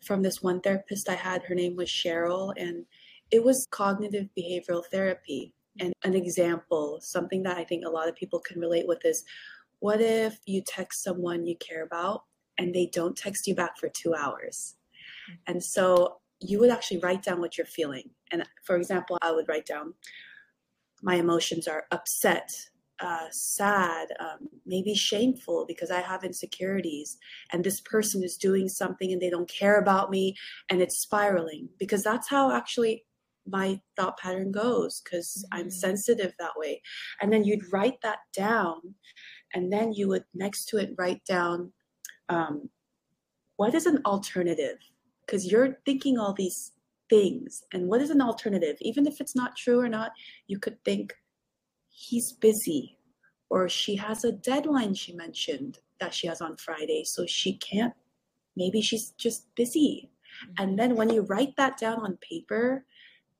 from 0.00 0.22
this 0.22 0.42
one 0.42 0.60
therapist 0.60 1.08
I 1.08 1.14
had, 1.14 1.42
her 1.44 1.54
name 1.54 1.76
was 1.76 1.88
Cheryl, 1.88 2.52
and 2.56 2.84
it 3.30 3.42
was 3.42 3.66
cognitive 3.70 4.28
behavioral 4.38 4.84
therapy. 4.90 5.54
And 5.80 5.92
an 6.04 6.14
example, 6.14 7.00
something 7.02 7.42
that 7.42 7.56
I 7.56 7.64
think 7.64 7.84
a 7.84 7.90
lot 7.90 8.08
of 8.08 8.14
people 8.14 8.38
can 8.38 8.60
relate 8.60 8.86
with 8.86 9.04
is 9.04 9.24
what 9.80 10.00
if 10.00 10.38
you 10.46 10.62
text 10.62 11.02
someone 11.02 11.46
you 11.46 11.56
care 11.56 11.82
about 11.82 12.24
and 12.58 12.74
they 12.74 12.88
don't 12.92 13.16
text 13.16 13.46
you 13.46 13.54
back 13.54 13.76
for 13.76 13.88
two 13.88 14.14
hours? 14.14 14.76
Mm. 15.30 15.36
And 15.46 15.64
so 15.64 16.18
you 16.40 16.60
would 16.60 16.70
actually 16.70 16.98
write 16.98 17.22
down 17.22 17.40
what 17.40 17.58
you're 17.58 17.66
feeling. 17.66 18.10
And 18.30 18.44
for 18.62 18.76
example, 18.76 19.18
I 19.20 19.32
would 19.32 19.48
write 19.48 19.66
down 19.66 19.94
my 21.02 21.16
emotions 21.16 21.68
are 21.68 21.84
upset, 21.90 22.50
uh, 23.00 23.26
sad, 23.30 24.08
um, 24.20 24.48
maybe 24.64 24.94
shameful 24.94 25.66
because 25.66 25.90
I 25.90 26.00
have 26.00 26.24
insecurities, 26.24 27.18
and 27.52 27.62
this 27.62 27.80
person 27.80 28.22
is 28.24 28.36
doing 28.36 28.68
something 28.68 29.12
and 29.12 29.20
they 29.20 29.28
don't 29.28 29.48
care 29.48 29.78
about 29.78 30.10
me, 30.10 30.36
and 30.70 30.80
it's 30.80 30.96
spiraling 30.96 31.68
because 31.78 32.02
that's 32.02 32.28
how 32.28 32.52
actually 32.52 33.04
my 33.46 33.80
thought 33.96 34.18
pattern 34.18 34.52
goes 34.52 35.02
because 35.02 35.44
mm-hmm. 35.52 35.60
I'm 35.60 35.70
sensitive 35.70 36.32
that 36.38 36.52
way. 36.56 36.82
And 37.20 37.32
then 37.32 37.44
you'd 37.44 37.72
write 37.72 38.00
that 38.02 38.18
down, 38.36 38.94
and 39.54 39.72
then 39.72 39.92
you 39.92 40.08
would 40.08 40.24
next 40.34 40.66
to 40.66 40.78
it 40.78 40.94
write 40.98 41.24
down 41.24 41.72
um, 42.28 42.68
what 43.56 43.74
is 43.74 43.86
an 43.86 44.00
alternative 44.04 44.78
because 45.26 45.50
you're 45.50 45.78
thinking 45.84 46.18
all 46.18 46.32
these 46.32 46.72
things 47.10 47.62
and 47.72 47.88
what 47.88 48.00
is 48.00 48.10
an 48.10 48.20
alternative 48.20 48.76
even 48.80 49.06
if 49.06 49.20
it's 49.20 49.36
not 49.36 49.56
true 49.56 49.80
or 49.80 49.88
not 49.88 50.12
you 50.46 50.58
could 50.58 50.82
think 50.84 51.12
he's 51.88 52.32
busy 52.32 52.98
or 53.50 53.68
she 53.68 53.94
has 53.94 54.24
a 54.24 54.32
deadline 54.32 54.94
she 54.94 55.12
mentioned 55.14 55.78
that 56.00 56.14
she 56.14 56.26
has 56.26 56.40
on 56.40 56.56
Friday 56.56 57.04
so 57.04 57.26
she 57.26 57.56
can't 57.58 57.94
maybe 58.56 58.80
she's 58.80 59.10
just 59.12 59.54
busy 59.54 60.10
mm-hmm. 60.44 60.62
and 60.62 60.78
then 60.78 60.96
when 60.96 61.10
you 61.10 61.22
write 61.22 61.54
that 61.56 61.78
down 61.78 62.00
on 62.00 62.18
paper 62.18 62.84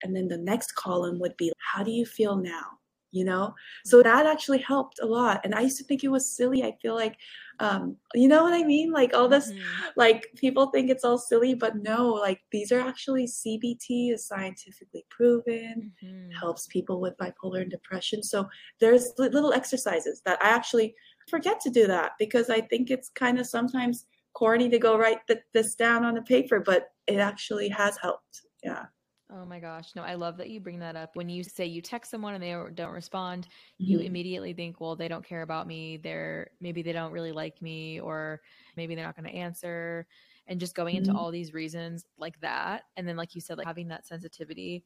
and 0.04 0.14
then 0.14 0.28
the 0.28 0.38
next 0.38 0.74
column 0.74 1.18
would 1.18 1.36
be 1.36 1.52
how 1.58 1.82
do 1.82 1.90
you 1.90 2.06
feel 2.06 2.36
now? 2.36 2.78
You 3.10 3.24
know? 3.24 3.54
So 3.84 4.02
that 4.02 4.26
actually 4.26 4.58
helped 4.58 4.98
a 5.00 5.06
lot 5.06 5.40
and 5.44 5.54
i 5.54 5.60
used 5.62 5.78
to 5.78 5.84
think 5.84 6.04
it 6.04 6.08
was 6.08 6.36
silly. 6.36 6.62
I 6.62 6.76
feel 6.82 6.94
like 6.94 7.16
um 7.60 7.96
you 8.14 8.28
know 8.28 8.42
what 8.42 8.52
i 8.52 8.62
mean? 8.64 8.92
Like 8.92 9.14
all 9.14 9.28
this 9.28 9.50
mm-hmm. 9.50 9.88
like 9.96 10.28
people 10.36 10.66
think 10.66 10.90
it's 10.90 11.04
all 11.04 11.18
silly 11.18 11.54
but 11.54 11.76
no 11.76 12.12
like 12.12 12.40
these 12.52 12.70
are 12.72 12.80
actually 12.80 13.26
cbt 13.26 14.12
is 14.12 14.26
scientifically 14.26 15.04
proven 15.10 15.92
mm-hmm. 16.04 16.30
helps 16.32 16.66
people 16.66 17.00
with 17.00 17.16
bipolar 17.18 17.62
and 17.62 17.70
depression. 17.70 18.22
So 18.22 18.48
there's 18.80 19.12
little 19.18 19.52
exercises 19.52 20.20
that 20.26 20.38
i 20.42 20.48
actually 20.48 20.94
forget 21.30 21.58
to 21.60 21.70
do 21.70 21.86
that 21.86 22.12
because 22.18 22.50
i 22.50 22.60
think 22.60 22.90
it's 22.90 23.08
kind 23.08 23.38
of 23.38 23.46
sometimes 23.46 24.06
corny 24.34 24.68
to 24.68 24.78
go 24.78 24.98
write 24.98 25.20
this 25.54 25.74
down 25.76 26.04
on 26.04 26.18
a 26.18 26.22
paper 26.22 26.58
but 26.60 26.88
it 27.06 27.18
actually 27.18 27.68
has 27.68 27.96
helped. 27.98 28.42
Yeah 28.62 28.86
Oh 29.32 29.44
my 29.46 29.58
gosh. 29.58 29.92
No, 29.96 30.02
I 30.02 30.14
love 30.14 30.36
that 30.36 30.50
you 30.50 30.60
bring 30.60 30.78
that 30.80 30.96
up. 30.96 31.16
When 31.16 31.28
you 31.28 31.42
say 31.42 31.64
you 31.64 31.80
text 31.80 32.10
someone 32.10 32.34
and 32.34 32.42
they 32.42 32.52
don't 32.74 32.92
respond, 32.92 33.46
mm-hmm. 33.46 33.92
you 33.92 33.98
immediately 34.00 34.52
think, 34.52 34.80
well, 34.80 34.96
they 34.96 35.08
don't 35.08 35.24
care 35.24 35.42
about 35.42 35.66
me. 35.66 35.96
They're 35.96 36.50
maybe 36.60 36.82
they 36.82 36.92
don't 36.92 37.12
really 37.12 37.32
like 37.32 37.60
me, 37.62 38.00
or 38.00 38.42
maybe 38.76 38.94
they're 38.94 39.04
not 39.04 39.16
going 39.16 39.28
to 39.28 39.34
answer. 39.34 40.06
And 40.46 40.60
just 40.60 40.74
going 40.74 40.94
mm-hmm. 40.94 41.08
into 41.08 41.18
all 41.18 41.30
these 41.30 41.54
reasons 41.54 42.04
like 42.18 42.38
that. 42.40 42.84
And 42.98 43.08
then, 43.08 43.16
like 43.16 43.34
you 43.34 43.40
said, 43.40 43.56
like 43.56 43.66
having 43.66 43.88
that 43.88 44.06
sensitivity. 44.06 44.84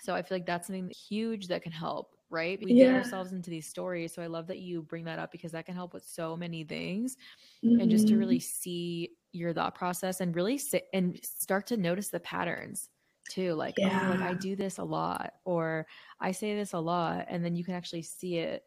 So 0.00 0.16
I 0.16 0.22
feel 0.22 0.36
like 0.36 0.46
that's 0.46 0.66
something 0.66 0.90
huge 0.90 1.46
that 1.46 1.62
can 1.62 1.70
help, 1.70 2.16
right? 2.28 2.58
We 2.60 2.72
yeah. 2.72 2.86
get 2.86 2.94
ourselves 2.96 3.30
into 3.30 3.50
these 3.50 3.68
stories. 3.68 4.12
So 4.12 4.20
I 4.20 4.26
love 4.26 4.48
that 4.48 4.58
you 4.58 4.82
bring 4.82 5.04
that 5.04 5.20
up 5.20 5.30
because 5.30 5.52
that 5.52 5.64
can 5.64 5.76
help 5.76 5.94
with 5.94 6.04
so 6.04 6.36
many 6.36 6.64
things. 6.64 7.16
Mm-hmm. 7.64 7.80
And 7.80 7.90
just 7.90 8.08
to 8.08 8.16
really 8.16 8.38
mm-hmm. 8.38 8.62
see 8.62 9.10
your 9.30 9.52
thought 9.52 9.76
process 9.76 10.20
and 10.20 10.34
really 10.34 10.58
sit 10.58 10.86
and 10.92 11.20
start 11.22 11.68
to 11.68 11.76
notice 11.76 12.08
the 12.08 12.18
patterns 12.18 12.88
too 13.30 13.54
like 13.54 13.74
yeah. 13.78 14.06
oh 14.06 14.10
like 14.10 14.20
i 14.20 14.34
do 14.34 14.54
this 14.54 14.78
a 14.78 14.84
lot 14.84 15.34
or 15.44 15.86
i 16.20 16.30
say 16.30 16.54
this 16.54 16.72
a 16.72 16.78
lot 16.78 17.26
and 17.28 17.44
then 17.44 17.54
you 17.54 17.64
can 17.64 17.74
actually 17.74 18.02
see 18.02 18.36
it 18.36 18.64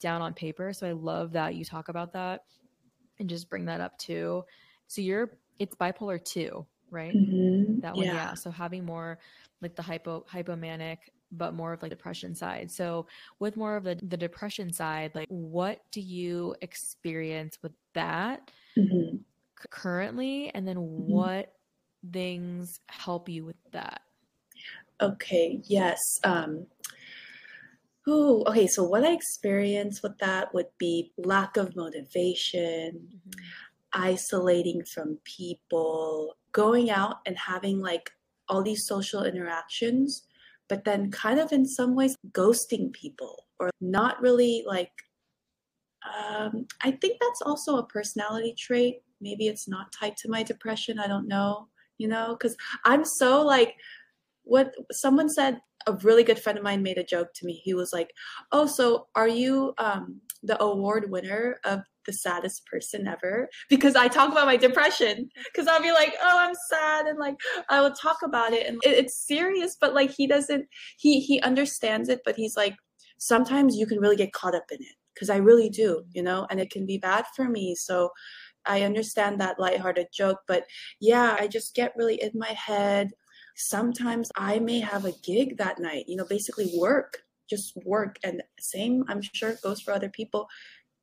down 0.00 0.22
on 0.22 0.32
paper 0.32 0.72
so 0.72 0.86
i 0.86 0.92
love 0.92 1.32
that 1.32 1.54
you 1.54 1.64
talk 1.64 1.88
about 1.88 2.12
that 2.12 2.44
and 3.18 3.28
just 3.28 3.50
bring 3.50 3.64
that 3.64 3.80
up 3.80 3.96
too 3.98 4.42
so 4.86 5.00
you're 5.00 5.30
it's 5.58 5.74
bipolar 5.74 6.22
2 6.22 6.64
right 6.90 7.14
mm-hmm. 7.14 7.80
that 7.80 7.94
one 7.94 8.06
yeah. 8.06 8.14
yeah 8.14 8.34
so 8.34 8.50
having 8.50 8.84
more 8.84 9.18
like 9.60 9.74
the 9.74 9.82
hypo 9.82 10.24
hypomanic 10.30 10.98
but 11.32 11.54
more 11.54 11.72
of 11.72 11.82
like 11.82 11.90
depression 11.90 12.34
side 12.34 12.70
so 12.70 13.06
with 13.38 13.56
more 13.56 13.76
of 13.76 13.84
the, 13.84 13.98
the 14.02 14.16
depression 14.16 14.72
side 14.72 15.12
like 15.14 15.28
what 15.28 15.82
do 15.90 16.00
you 16.00 16.54
experience 16.62 17.58
with 17.62 17.72
that 17.92 18.50
mm-hmm. 18.76 19.16
currently 19.70 20.50
and 20.54 20.66
then 20.66 20.76
mm-hmm. 20.76 21.12
what 21.12 21.52
things 22.12 22.80
help 22.88 23.28
you 23.28 23.44
with 23.44 23.56
that? 23.72 24.02
Okay, 25.00 25.60
yes. 25.64 26.00
Um, 26.24 26.66
oh, 28.06 28.42
okay. 28.48 28.66
So, 28.66 28.82
what 28.82 29.04
I 29.04 29.12
experienced 29.12 30.02
with 30.02 30.18
that 30.18 30.52
would 30.54 30.66
be 30.78 31.12
lack 31.16 31.56
of 31.56 31.76
motivation, 31.76 33.06
mm-hmm. 33.06 33.40
isolating 33.92 34.84
from 34.84 35.18
people, 35.24 36.36
going 36.52 36.90
out 36.90 37.18
and 37.26 37.36
having 37.38 37.80
like 37.80 38.10
all 38.48 38.62
these 38.62 38.86
social 38.86 39.22
interactions, 39.24 40.24
but 40.68 40.84
then 40.84 41.10
kind 41.10 41.38
of 41.38 41.52
in 41.52 41.66
some 41.66 41.94
ways 41.94 42.16
ghosting 42.32 42.92
people 42.92 43.46
or 43.60 43.70
not 43.80 44.20
really 44.20 44.64
like. 44.66 44.90
Um, 46.04 46.66
I 46.82 46.92
think 46.92 47.18
that's 47.20 47.42
also 47.42 47.76
a 47.76 47.86
personality 47.86 48.54
trait. 48.58 49.02
Maybe 49.20 49.48
it's 49.48 49.68
not 49.68 49.92
tied 49.92 50.16
to 50.18 50.30
my 50.30 50.42
depression. 50.42 50.98
I 50.98 51.06
don't 51.06 51.28
know 51.28 51.68
you 51.98 52.08
know, 52.08 52.36
because 52.38 52.56
I'm 52.84 53.04
so 53.04 53.44
like, 53.44 53.74
what 54.44 54.72
someone 54.90 55.28
said, 55.28 55.60
a 55.86 55.92
really 56.02 56.24
good 56.24 56.38
friend 56.38 56.58
of 56.58 56.64
mine 56.64 56.82
made 56.82 56.98
a 56.98 57.04
joke 57.04 57.32
to 57.34 57.46
me. 57.46 57.60
He 57.64 57.74
was 57.74 57.92
like, 57.92 58.10
Oh, 58.52 58.66
so 58.66 59.06
are 59.14 59.28
you 59.28 59.74
um, 59.78 60.20
the 60.42 60.60
award 60.62 61.10
winner 61.10 61.58
of 61.64 61.80
the 62.06 62.12
saddest 62.12 62.66
person 62.66 63.06
ever? 63.06 63.48
Because 63.68 63.94
I 63.96 64.08
talk 64.08 64.32
about 64.32 64.46
my 64.46 64.56
depression. 64.56 65.28
Because 65.44 65.68
I'll 65.68 65.82
be 65.82 65.92
like, 65.92 66.14
Oh, 66.22 66.38
I'm 66.38 66.54
sad. 66.68 67.06
And 67.06 67.18
like, 67.18 67.36
I 67.68 67.80
will 67.80 67.92
talk 67.92 68.18
about 68.24 68.52
it. 68.52 68.66
And 68.66 68.78
it, 68.84 68.98
it's 68.98 69.26
serious, 69.26 69.76
but 69.80 69.94
like, 69.94 70.10
he 70.10 70.26
doesn't, 70.26 70.66
he, 70.98 71.20
he 71.20 71.40
understands 71.42 72.08
it, 72.08 72.20
but 72.24 72.36
he's 72.36 72.56
like, 72.56 72.74
sometimes 73.18 73.76
you 73.76 73.86
can 73.86 74.00
really 74.00 74.16
get 74.16 74.32
caught 74.32 74.54
up 74.54 74.70
in 74.70 74.80
it. 74.80 74.94
Because 75.14 75.30
I 75.30 75.36
really 75.38 75.68
do, 75.68 76.04
you 76.12 76.22
know, 76.22 76.46
and 76.48 76.60
it 76.60 76.70
can 76.70 76.86
be 76.86 76.96
bad 76.96 77.24
for 77.34 77.48
me. 77.48 77.74
So, 77.74 78.10
I 78.68 78.82
understand 78.82 79.40
that 79.40 79.58
lighthearted 79.58 80.08
joke, 80.12 80.40
but 80.46 80.66
yeah, 81.00 81.36
I 81.38 81.48
just 81.48 81.74
get 81.74 81.94
really 81.96 82.22
in 82.22 82.32
my 82.34 82.48
head. 82.48 83.12
Sometimes 83.56 84.30
I 84.36 84.58
may 84.58 84.80
have 84.80 85.04
a 85.04 85.14
gig 85.24 85.56
that 85.56 85.80
night, 85.80 86.04
you 86.06 86.16
know, 86.16 86.26
basically 86.28 86.72
work, 86.76 87.22
just 87.50 87.76
work. 87.84 88.18
And 88.22 88.42
same, 88.60 89.04
I'm 89.08 89.22
sure 89.22 89.50
it 89.50 89.62
goes 89.62 89.80
for 89.80 89.92
other 89.92 90.10
people. 90.10 90.48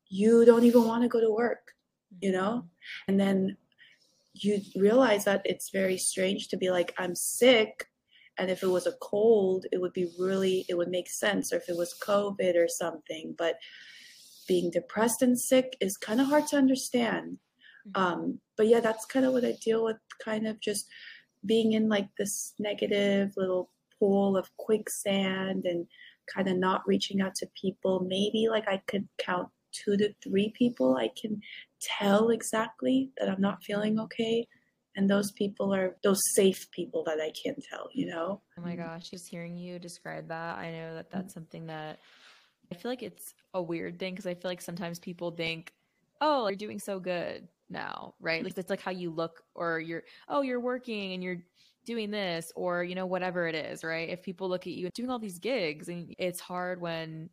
You 0.08 0.46
don't 0.46 0.64
even 0.64 0.86
want 0.86 1.04
to 1.04 1.10
go 1.10 1.20
to 1.20 1.34
work, 1.34 1.74
you 2.22 2.32
know? 2.32 2.64
Mm-hmm. 2.64 3.12
And 3.12 3.20
then 3.20 3.58
you 4.34 4.62
realize 4.76 5.26
that 5.26 5.42
it's 5.46 5.70
very 5.70 5.98
strange 5.98 6.50
to 6.50 6.58
be 6.58 6.70
like, 6.70 6.94
I'm 6.98 7.16
sick. 7.16 7.88
And 8.38 8.52
if 8.52 8.64
it 8.64 8.68
was 8.68 8.86
a 8.86 8.98
cold, 9.02 9.66
it 9.72 9.80
would 9.82 9.94
be 9.94 10.12
really, 10.20 10.66
it 10.68 10.78
would 10.78 10.90
make 10.90 11.10
sense. 11.10 11.52
Or 11.52 11.58
if 11.58 11.70
it 11.70 11.78
was 11.78 11.98
COVID 12.06 12.56
or 12.56 12.68
something. 12.68 13.34
But 13.38 13.56
being 14.48 14.70
depressed 14.70 15.22
and 15.22 15.40
sick 15.40 15.76
is 15.80 15.98
kind 15.98 16.22
of 16.22 16.28
hard 16.28 16.48
to 16.48 16.58
understand. 16.58 17.40
Mm-hmm. 17.88 18.02
Um, 18.02 18.40
but 18.58 18.68
yeah, 18.68 18.80
that's 18.80 19.06
kind 19.06 19.26
of 19.26 19.34
what 19.34 19.46
I 19.46 19.58
deal 19.64 19.84
with, 19.84 19.98
kind 20.24 20.48
of 20.48 20.60
just 20.60 20.88
being 21.46 21.74
in 21.74 21.90
like 21.90 22.08
this 22.18 22.54
negative 22.60 23.34
little 23.38 23.70
pool 24.00 24.38
of 24.38 24.50
quicksand 24.58 25.66
and 25.66 25.88
kind 26.34 26.48
of 26.48 26.58
not 26.58 26.88
reaching 26.88 27.22
out 27.22 27.36
to 27.36 27.48
people. 27.60 28.06
Maybe 28.08 28.48
like 28.50 28.68
I 28.68 28.82
could 28.88 29.08
count 29.18 29.50
two 29.72 29.98
to 29.98 30.14
three 30.24 30.54
people 30.58 30.96
I 30.96 31.10
can 31.20 31.42
tell 31.82 32.30
exactly 32.30 33.12
that 33.18 33.30
I'm 33.30 33.42
not 33.42 33.64
feeling 33.64 34.00
okay. 34.00 34.48
And 34.98 35.10
those 35.10 35.32
people 35.34 35.76
are 35.76 35.98
those 36.04 36.22
safe 36.34 36.72
people 36.72 37.04
that 37.06 37.20
I 37.20 37.32
can 37.44 37.56
tell, 37.70 37.90
you 37.94 38.08
know? 38.08 38.42
Oh 38.58 38.62
my 38.62 38.78
gosh, 38.78 39.10
just 39.10 39.28
hearing 39.28 39.58
you 39.58 39.78
describe 39.78 40.30
that, 40.30 40.58
I 40.58 40.72
know 40.72 40.96
that 40.96 41.12
that's 41.12 41.34
something 41.34 41.68
that 41.68 42.00
I 42.72 42.76
feel 42.76 42.90
like 42.90 43.04
it's 43.04 43.34
a 43.54 43.62
weird 43.62 44.00
thing 44.00 44.14
because 44.14 44.26
I 44.26 44.36
feel 44.36 44.50
like 44.50 44.62
sometimes 44.62 44.98
people 45.00 45.32
think, 45.32 45.74
oh, 46.22 46.48
you're 46.48 46.56
doing 46.56 46.80
so 46.80 47.00
good 47.00 47.50
now, 47.70 48.14
right? 48.20 48.44
Like 48.44 48.58
it's 48.58 48.70
like 48.70 48.82
how 48.82 48.92
you 48.92 49.10
look 49.10 49.44
or 49.54 49.80
you're 49.80 50.04
oh, 50.28 50.42
you're 50.42 50.60
working 50.60 51.14
and 51.14 51.24
you're 51.24 51.44
doing 51.86 52.12
this 52.12 52.52
or 52.56 52.84
you 52.84 52.96
know 52.96 53.06
whatever 53.06 53.48
it 53.48 53.56
is, 53.56 53.84
right? 53.84 54.10
If 54.10 54.24
people 54.24 54.50
look 54.50 54.68
at 54.68 54.74
you 54.74 54.90
doing 54.92 55.10
all 55.10 55.20
these 55.20 55.40
gigs 55.40 55.90
and 55.90 56.14
it's 56.18 56.40
hard 56.40 56.82
when 56.82 57.30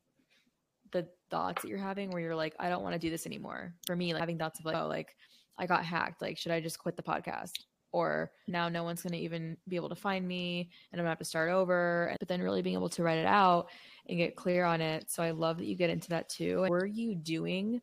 the 0.92 1.06
thoughts 1.30 1.62
that 1.62 1.68
you're 1.68 1.78
having 1.78 2.10
where 2.10 2.20
you're 2.20 2.36
like 2.36 2.54
I 2.58 2.68
don't 2.68 2.82
want 2.82 2.94
to 2.94 2.98
do 2.98 3.10
this 3.10 3.26
anymore. 3.26 3.74
For 3.86 3.96
me, 3.96 4.12
like 4.12 4.20
having 4.20 4.38
thoughts 4.38 4.58
of 4.58 4.66
like 4.66 4.76
oh, 4.76 4.86
like 4.86 5.16
I 5.58 5.66
got 5.66 5.84
hacked, 5.84 6.22
like 6.22 6.38
should 6.38 6.52
I 6.52 6.60
just 6.60 6.78
quit 6.78 6.96
the 6.96 7.02
podcast? 7.02 7.52
or 7.92 8.32
now 8.48 8.68
no 8.68 8.82
one's 8.82 9.02
going 9.02 9.12
to 9.12 9.18
even 9.18 9.56
be 9.68 9.76
able 9.76 9.90
to 9.90 9.94
find 9.94 10.26
me 10.26 10.70
and 10.90 11.00
I'm 11.00 11.04
going 11.04 11.06
to 11.06 11.10
have 11.10 11.18
to 11.18 11.24
start 11.24 11.50
over. 11.50 12.14
But 12.18 12.26
then 12.26 12.40
really 12.40 12.62
being 12.62 12.74
able 12.74 12.88
to 12.88 13.02
write 13.02 13.18
it 13.18 13.26
out 13.26 13.68
and 14.08 14.18
get 14.18 14.34
clear 14.34 14.64
on 14.64 14.80
it. 14.80 15.10
So 15.10 15.22
I 15.22 15.30
love 15.30 15.58
that 15.58 15.66
you 15.66 15.76
get 15.76 15.90
into 15.90 16.08
that 16.08 16.28
too. 16.28 16.66
Were 16.68 16.86
you 16.86 17.14
doing 17.14 17.80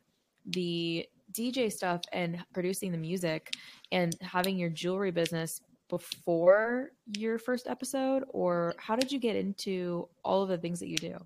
the 0.47 1.07
DJ 1.31 1.71
stuff 1.71 2.01
and 2.11 2.43
producing 2.53 2.91
the 2.91 2.97
music 2.97 3.53
and 3.91 4.15
having 4.21 4.57
your 4.57 4.69
jewelry 4.69 5.11
business 5.11 5.61
before 5.89 6.91
your 7.17 7.39
first 7.39 7.67
episode 7.67 8.23
or 8.29 8.73
how 8.77 8.95
did 8.95 9.11
you 9.11 9.19
get 9.19 9.35
into 9.35 10.07
all 10.23 10.43
of 10.43 10.49
the 10.49 10.57
things 10.57 10.79
that 10.79 10.87
you 10.87 10.97
do? 10.97 11.17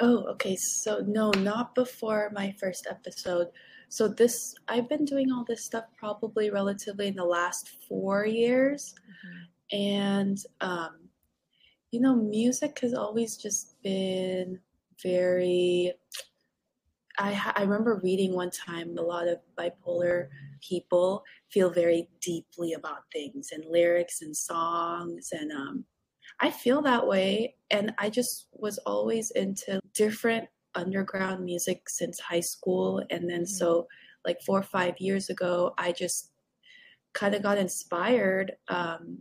Oh, 0.00 0.24
okay. 0.32 0.56
So 0.56 1.02
no, 1.06 1.30
not 1.30 1.74
before 1.74 2.30
my 2.34 2.54
first 2.60 2.86
episode. 2.90 3.48
So 3.88 4.08
this 4.08 4.54
I've 4.68 4.88
been 4.88 5.04
doing 5.04 5.32
all 5.32 5.44
this 5.46 5.64
stuff 5.64 5.84
probably 5.96 6.50
relatively 6.50 7.08
in 7.08 7.14
the 7.14 7.24
last 7.24 7.70
4 7.88 8.26
years. 8.26 8.94
Mm-hmm. 8.94 9.80
And 9.80 10.38
um 10.60 11.08
you 11.90 12.00
know, 12.00 12.14
music 12.14 12.80
has 12.80 12.92
always 12.92 13.36
just 13.36 13.80
been 13.82 14.60
very 15.02 15.92
I, 17.18 17.52
I 17.56 17.62
remember 17.62 18.00
reading 18.02 18.32
one 18.32 18.50
time 18.50 18.96
a 18.96 19.02
lot 19.02 19.26
of 19.26 19.38
bipolar 19.58 20.28
people 20.60 21.24
feel 21.50 21.68
very 21.68 22.08
deeply 22.20 22.74
about 22.74 23.10
things 23.12 23.50
and 23.52 23.64
lyrics 23.68 24.22
and 24.22 24.36
songs 24.36 25.30
and 25.32 25.50
um, 25.52 25.84
i 26.40 26.50
feel 26.50 26.80
that 26.82 27.06
way. 27.06 27.56
And 27.70 27.92
i 27.98 28.08
just 28.08 28.46
was 28.52 28.78
always 28.78 29.30
into 29.32 29.80
different 29.94 30.48
underground 30.74 31.44
music 31.44 31.88
since 31.88 32.20
high 32.20 32.40
school. 32.40 33.02
And 33.10 33.28
then 33.28 33.42
mm-hmm. 33.42 33.44
so 33.46 33.88
like 34.24 34.40
four 34.42 34.60
or 34.60 34.62
five 34.64 34.98
years 35.00 35.28
ago 35.30 35.74
i 35.78 35.92
just 35.92 36.30
kind 37.14 37.34
of 37.34 37.42
got 37.42 37.58
inspired 37.58 38.52
um, 38.68 39.18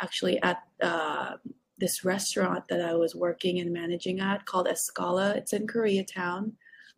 actually 0.00 0.42
at 0.42 0.62
uh, 0.82 1.36
this 1.78 2.04
restaurant 2.04 2.64
that 2.68 2.82
i 2.82 2.94
was 2.94 3.14
working 3.14 3.60
and 3.60 3.72
managing 3.72 4.20
at 4.20 4.44
called 4.44 4.66
escala. 4.66 5.36
It's 5.36 5.54
in 5.54 5.66
koreatown 5.66 6.52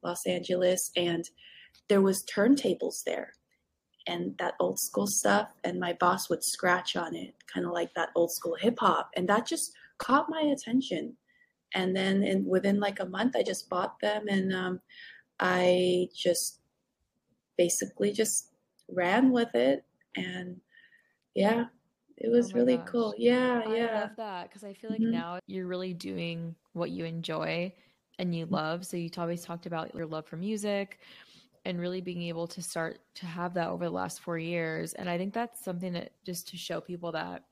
Los 0.06 0.26
Angeles, 0.26 0.90
and 0.96 1.28
there 1.88 2.00
was 2.00 2.24
turntables 2.24 3.02
there 3.04 3.32
and 4.06 4.36
that 4.38 4.54
old 4.60 4.78
school 4.78 5.06
stuff 5.06 5.48
and 5.64 5.80
my 5.80 5.92
boss 5.94 6.30
would 6.30 6.42
scratch 6.42 6.96
on 6.96 7.14
it 7.14 7.34
kind 7.52 7.66
of 7.66 7.72
like 7.72 7.92
that 7.94 8.10
old 8.14 8.30
school 8.30 8.56
hip 8.60 8.78
hop 8.78 9.10
and 9.16 9.28
that 9.28 9.46
just 9.46 9.72
caught 9.98 10.28
my 10.28 10.40
attention 10.40 11.16
and 11.74 11.94
then 11.96 12.22
in 12.22 12.44
within 12.44 12.78
like 12.78 13.00
a 13.00 13.06
month 13.06 13.34
i 13.36 13.42
just 13.42 13.68
bought 13.68 13.98
them 14.00 14.26
and 14.28 14.54
um, 14.54 14.80
i 15.40 16.08
just 16.14 16.60
basically 17.58 18.12
just 18.12 18.50
ran 18.88 19.32
with 19.32 19.54
it 19.54 19.84
and 20.16 20.56
yeah 21.34 21.64
it 22.16 22.30
was 22.30 22.52
oh 22.52 22.56
really 22.56 22.76
gosh. 22.76 22.88
cool 22.88 23.14
yeah 23.18 23.62
I 23.66 23.74
yeah 23.74 23.86
i 23.86 24.00
love 24.00 24.16
that 24.16 24.48
because 24.48 24.64
i 24.64 24.72
feel 24.72 24.90
like 24.90 25.00
mm-hmm. 25.00 25.12
now 25.12 25.38
you're 25.46 25.66
really 25.66 25.94
doing 25.94 26.54
what 26.72 26.90
you 26.90 27.04
enjoy 27.04 27.72
and 28.18 28.34
you 28.34 28.46
love. 28.46 28.86
So 28.86 28.96
you 28.96 29.10
always 29.16 29.44
talked 29.44 29.66
about 29.66 29.94
your 29.94 30.06
love 30.06 30.26
for 30.26 30.36
music 30.36 31.00
and 31.64 31.80
really 31.80 32.00
being 32.00 32.22
able 32.22 32.46
to 32.46 32.62
start 32.62 33.00
to 33.14 33.26
have 33.26 33.54
that 33.54 33.68
over 33.68 33.84
the 33.84 33.90
last 33.90 34.20
four 34.20 34.38
years. 34.38 34.94
And 34.94 35.08
I 35.08 35.18
think 35.18 35.34
that's 35.34 35.62
something 35.62 35.92
that 35.94 36.12
just 36.24 36.48
to 36.48 36.56
show 36.56 36.80
people 36.80 37.12
that 37.12 37.44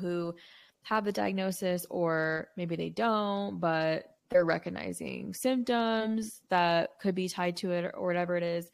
who 0.00 0.34
have 0.82 1.04
the 1.04 1.12
diagnosis 1.12 1.86
or 1.90 2.48
maybe 2.56 2.76
they 2.76 2.88
don't, 2.88 3.58
but 3.58 4.16
they're 4.30 4.44
recognizing 4.44 5.34
symptoms 5.34 6.40
that 6.48 6.98
could 7.00 7.14
be 7.14 7.28
tied 7.28 7.56
to 7.58 7.72
it 7.72 7.90
or 7.94 8.06
whatever 8.06 8.36
it 8.36 8.42
is, 8.42 8.70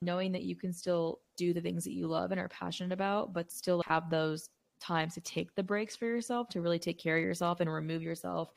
knowing 0.00 0.30
that 0.32 0.44
you 0.44 0.54
can 0.54 0.72
still 0.72 1.20
do 1.36 1.52
the 1.52 1.60
things 1.60 1.84
that 1.84 1.92
you 1.92 2.06
love 2.06 2.30
and 2.30 2.40
are 2.40 2.48
passionate 2.48 2.92
about, 2.92 3.32
but 3.32 3.50
still 3.50 3.82
have 3.86 4.08
those 4.10 4.50
times 4.78 5.14
to 5.14 5.20
take 5.22 5.54
the 5.54 5.62
breaks 5.62 5.96
for 5.96 6.06
yourself, 6.06 6.48
to 6.50 6.60
really 6.60 6.78
take 6.78 6.98
care 6.98 7.16
of 7.16 7.22
yourself 7.22 7.60
and 7.60 7.72
remove 7.72 8.02
yourself 8.02 8.52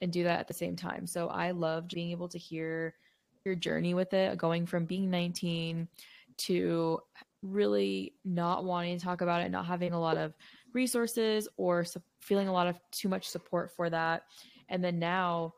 and 0.00 0.12
do 0.12 0.24
that 0.24 0.40
at 0.40 0.48
the 0.48 0.54
same 0.54 0.76
time. 0.76 1.06
So 1.06 1.28
I 1.28 1.50
loved 1.50 1.94
being 1.94 2.10
able 2.10 2.28
to 2.28 2.38
hear 2.38 2.94
your 3.44 3.54
journey 3.54 3.94
with 3.94 4.12
it, 4.14 4.38
going 4.38 4.66
from 4.66 4.84
being 4.84 5.10
19 5.10 5.88
to 6.38 7.00
really 7.42 8.14
not 8.24 8.64
wanting 8.64 8.98
to 8.98 9.04
talk 9.04 9.20
about 9.20 9.42
it, 9.42 9.50
not 9.50 9.66
having 9.66 9.92
a 9.92 10.00
lot 10.00 10.16
of 10.16 10.34
resources 10.72 11.48
or 11.56 11.84
su- 11.84 12.02
feeling 12.20 12.48
a 12.48 12.52
lot 12.52 12.66
of 12.66 12.78
too 12.90 13.08
much 13.08 13.28
support 13.28 13.70
for 13.74 13.90
that. 13.90 14.24
And 14.68 14.82
then 14.82 14.98
now 14.98 15.54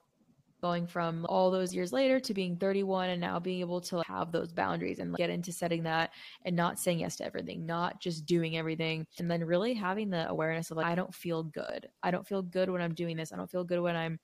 going 0.60 0.86
from 0.86 1.26
all 1.28 1.50
those 1.50 1.74
years 1.74 1.92
later 1.92 2.20
to 2.20 2.34
being 2.34 2.56
31 2.56 3.10
and 3.10 3.20
now 3.20 3.38
being 3.38 3.60
able 3.60 3.80
to 3.80 4.02
have 4.06 4.32
those 4.32 4.52
boundaries 4.52 4.98
and 4.98 5.16
get 5.16 5.30
into 5.30 5.52
setting 5.52 5.82
that 5.84 6.10
and 6.44 6.54
not 6.54 6.78
saying 6.78 7.00
yes 7.00 7.16
to 7.16 7.24
everything, 7.24 7.66
not 7.66 8.00
just 8.00 8.26
doing 8.26 8.56
everything. 8.56 9.06
And 9.18 9.30
then 9.30 9.44
really 9.44 9.74
having 9.74 10.10
the 10.10 10.28
awareness 10.28 10.70
of 10.70 10.76
like, 10.76 10.86
I 10.86 10.94
don't 10.94 11.14
feel 11.14 11.42
good. 11.42 11.88
I 12.02 12.10
don't 12.10 12.26
feel 12.26 12.42
good 12.42 12.70
when 12.70 12.82
I'm 12.82 12.94
doing 12.94 13.16
this. 13.16 13.32
I 13.32 13.36
don't 13.36 13.50
feel 13.50 13.64
good 13.64 13.80
when 13.80 13.96
I'm 13.96 14.18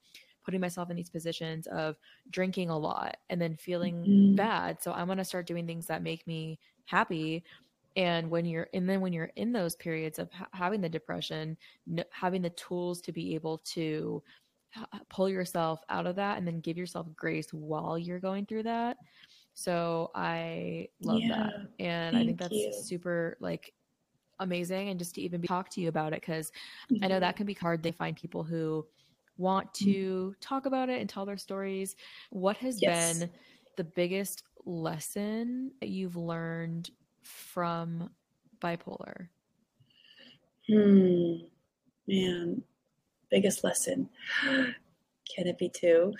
putting 0.44 0.61
myself 0.61 0.90
in 0.90 0.96
these 0.96 1.11
positions 1.11 1.66
of 1.66 1.96
drinking 2.31 2.70
a 2.70 2.79
lot 2.79 3.16
and 3.31 3.40
then 3.40 3.57
feeling 3.57 3.96
mm-hmm. 3.96 4.35
bad. 4.37 4.83
So 4.83 4.92
I'm 4.92 5.07
going 5.07 5.18
to 5.18 5.25
start 5.25 5.46
doing 5.46 5.66
things 5.66 5.87
that 5.87 6.03
make 6.03 6.27
me 6.27 6.59
happy 6.87 7.42
and 7.96 8.31
when 8.31 8.44
you're 8.44 8.68
and 8.75 8.88
then 8.88 9.01
when 9.01 9.12
you're 9.12 9.33
in 9.37 9.53
those 9.53 9.75
periods 9.75 10.18
of 10.18 10.31
ha- 10.31 10.46
having 10.53 10.81
the 10.81 10.88
depression 10.88 11.57
having 12.11 12.42
the 12.42 12.51
tools 12.51 13.01
to 13.01 13.11
be 13.11 13.35
able 13.35 13.59
to 13.59 14.22
pull 15.08 15.28
yourself 15.28 15.80
out 15.88 16.06
of 16.06 16.16
that 16.16 16.38
and 16.38 16.46
then 16.46 16.60
give 16.60 16.76
yourself 16.76 17.06
grace 17.16 17.52
while 17.52 17.98
you're 17.98 18.20
going 18.20 18.46
through 18.46 18.64
that. 18.64 18.96
So 19.54 20.10
I 20.14 20.88
love 21.02 21.20
yeah, 21.20 21.28
that. 21.28 21.84
And 21.84 22.16
I 22.16 22.24
think 22.24 22.38
that's 22.38 22.52
you. 22.52 22.72
super 22.72 23.36
like 23.40 23.72
amazing 24.38 24.90
and 24.90 24.98
just 24.98 25.14
to 25.14 25.22
even 25.22 25.40
be, 25.40 25.48
talk 25.48 25.70
to 25.70 25.80
you 25.80 25.88
about 25.88 26.12
it 26.12 26.20
because 26.20 26.52
mm-hmm. 26.92 27.02
I 27.04 27.08
know 27.08 27.20
that 27.20 27.36
can 27.36 27.46
be 27.46 27.54
hard. 27.54 27.82
They 27.82 27.92
find 27.92 28.14
people 28.16 28.42
who 28.42 28.86
want 29.38 29.72
mm-hmm. 29.72 29.92
to 29.92 29.98
mm-hmm. 29.98 30.40
talk 30.40 30.66
about 30.66 30.88
it 30.88 31.00
and 31.00 31.08
tell 31.08 31.24
their 31.24 31.38
stories. 31.38 31.96
What 32.30 32.56
has 32.58 32.82
yes. 32.82 33.18
been 33.18 33.30
the 33.76 33.84
biggest 33.84 34.42
lesson 34.66 35.72
that 35.80 35.88
you've 35.88 36.16
learned 36.16 36.90
from 37.22 38.10
bipolar? 38.60 39.28
Hmm. 40.68 41.36
Man, 42.08 42.62
biggest 43.30 43.64
lesson. 43.64 44.08
Can 45.34 45.48
it 45.48 45.58
be 45.58 45.68
two? 45.68 46.12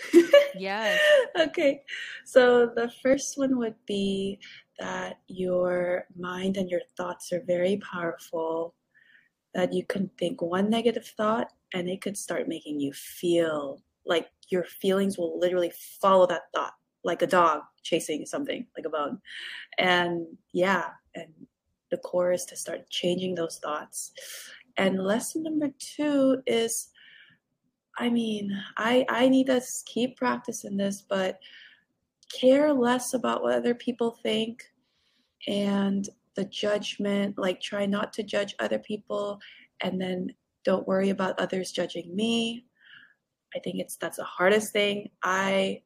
yes. 0.57 0.99
okay. 1.39 1.83
So 2.25 2.67
the 2.67 2.91
first 3.03 3.39
one 3.39 3.57
would 3.59 3.77
be 3.87 4.41
that 4.79 5.19
your 5.29 6.07
mind 6.19 6.57
and 6.57 6.69
your 6.69 6.81
thoughts 6.97 7.33
are 7.33 7.43
very 7.47 7.79
powerful, 7.79 8.75
that 9.55 9.73
you 9.73 9.85
can 9.87 10.11
think 10.19 10.43
one 10.43 10.69
negative 10.69 11.07
thought 11.17 11.53
and 11.73 11.89
it 11.89 12.03
could 12.03 12.17
start 12.17 12.49
making 12.49 12.81
you 12.81 12.93
feel 12.93 13.81
like 14.05 14.29
your 14.51 14.65
feelings 14.65 15.19
will 15.19 15.39
literally 15.39 15.73
follow 16.01 16.27
that 16.27 16.43
thought, 16.55 16.75
like 17.05 17.23
a 17.23 17.27
dog 17.27 17.63
chasing 17.83 18.25
something, 18.27 18.67
like 18.77 18.87
a 18.87 18.91
bone. 18.91 19.21
And 19.79 20.27
yeah, 20.53 20.91
and 21.15 21.29
the 21.91 21.97
core 21.99 22.33
is 22.33 22.45
to 22.47 22.57
start 22.57 22.89
changing 22.91 23.35
those 23.35 23.59
thoughts. 23.59 24.13
And 24.77 25.03
lesson 25.03 25.43
number 25.43 25.71
two 25.79 26.43
is 26.47 26.89
I 27.99 28.11
mean, 28.11 28.51
I 28.77 29.05
I 29.09 29.29
need 29.29 29.47
to 29.47 29.61
keep 29.87 30.17
practicing 30.17 30.77
this, 30.77 31.03
but 31.09 31.39
care 32.33 32.73
less 32.73 33.15
about 33.15 33.43
what 33.43 33.55
other 33.55 33.75
people 33.75 34.19
think 34.23 34.63
and 35.47 36.09
the 36.35 36.45
judgment, 36.45 37.39
like 37.39 37.61
try 37.61 37.87
not 37.87 38.13
to 38.15 38.23
judge 38.23 38.55
other 38.59 38.79
people 38.79 39.41
and 39.81 40.01
then 40.01 40.29
don't 40.65 40.87
worry 40.87 41.11
about 41.11 41.39
others 41.39 41.71
judging 41.71 42.15
me. 42.15 42.67
I 43.55 43.61
think 43.61 43.77
it's 43.79 43.97
that's 43.97 44.19
the 44.19 44.25
hardest 44.25 44.73
thing. 44.73 45.11
I 45.23 45.83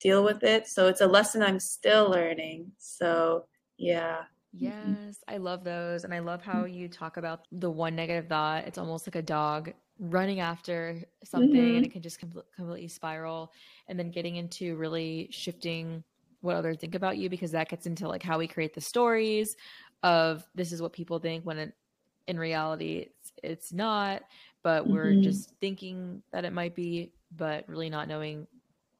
deal 0.00 0.24
with 0.24 0.42
it. 0.42 0.66
So 0.66 0.88
it's 0.88 1.00
a 1.00 1.06
lesson 1.06 1.42
I'm 1.42 1.60
still 1.60 2.10
learning. 2.10 2.72
So, 2.78 3.46
yeah. 3.78 4.22
Yes, 4.56 5.18
I 5.26 5.38
love 5.38 5.64
those. 5.64 6.04
And 6.04 6.14
I 6.14 6.20
love 6.20 6.42
how 6.42 6.64
you 6.64 6.88
talk 6.88 7.16
about 7.16 7.40
the 7.50 7.70
one 7.70 7.96
negative 7.96 8.28
thought. 8.28 8.66
It's 8.66 8.78
almost 8.78 9.06
like 9.06 9.16
a 9.16 9.22
dog 9.22 9.72
running 9.98 10.40
after 10.40 11.02
something 11.22 11.50
mm-hmm. 11.50 11.76
and 11.76 11.86
it 11.86 11.92
can 11.92 12.02
just 12.02 12.20
com- 12.20 12.42
completely 12.56 12.88
spiral 12.88 13.52
and 13.88 13.98
then 13.98 14.10
getting 14.10 14.36
into 14.36 14.76
really 14.76 15.28
shifting 15.30 16.02
what 16.40 16.56
others 16.56 16.76
think 16.78 16.94
about 16.94 17.16
you 17.16 17.30
because 17.30 17.52
that 17.52 17.68
gets 17.68 17.86
into 17.86 18.08
like 18.08 18.22
how 18.22 18.38
we 18.38 18.48
create 18.48 18.74
the 18.74 18.80
stories 18.80 19.56
of 20.02 20.46
this 20.54 20.72
is 20.72 20.82
what 20.82 20.92
people 20.92 21.18
think 21.18 21.44
when 21.46 21.58
it, 21.58 21.72
in 22.26 22.38
reality 22.38 23.06
it's 23.06 23.32
it's 23.42 23.72
not 23.72 24.22
but 24.62 24.88
we're 24.88 25.12
mm-hmm. 25.12 25.22
just 25.22 25.52
thinking 25.60 26.22
that 26.32 26.44
it 26.44 26.52
might 26.52 26.74
be 26.74 27.12
but 27.36 27.68
really 27.68 27.90
not 27.90 28.08
knowing 28.08 28.46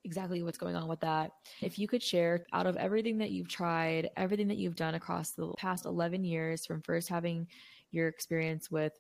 exactly 0.04 0.42
what's 0.42 0.58
going 0.58 0.76
on 0.76 0.86
with 0.86 1.00
that. 1.00 1.32
If 1.62 1.78
you 1.78 1.88
could 1.88 2.02
share 2.02 2.44
out 2.52 2.66
of 2.66 2.76
everything 2.76 3.18
that 3.18 3.30
you've 3.30 3.48
tried, 3.48 4.10
everything 4.16 4.48
that 4.48 4.58
you've 4.58 4.76
done 4.76 4.94
across 4.94 5.30
the 5.30 5.52
past 5.56 5.86
11 5.86 6.24
years 6.24 6.66
from 6.66 6.82
first 6.82 7.08
having 7.08 7.46
your 7.90 8.08
experience 8.08 8.70
with 8.70 8.92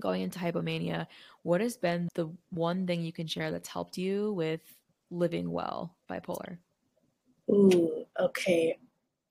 going 0.00 0.22
into 0.22 0.38
hypomania, 0.38 1.06
what 1.42 1.60
has 1.60 1.76
been 1.76 2.08
the 2.14 2.28
one 2.50 2.86
thing 2.86 3.02
you 3.02 3.12
can 3.12 3.26
share 3.26 3.50
that's 3.50 3.68
helped 3.68 3.98
you 3.98 4.32
with 4.32 4.60
living 5.10 5.50
well 5.50 5.94
bipolar? 6.10 6.58
Ooh, 7.50 8.04
okay. 8.18 8.78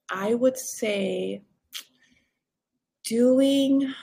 I 0.09 0.33
would 0.35 0.57
say 0.57 1.41
doing 3.03 3.93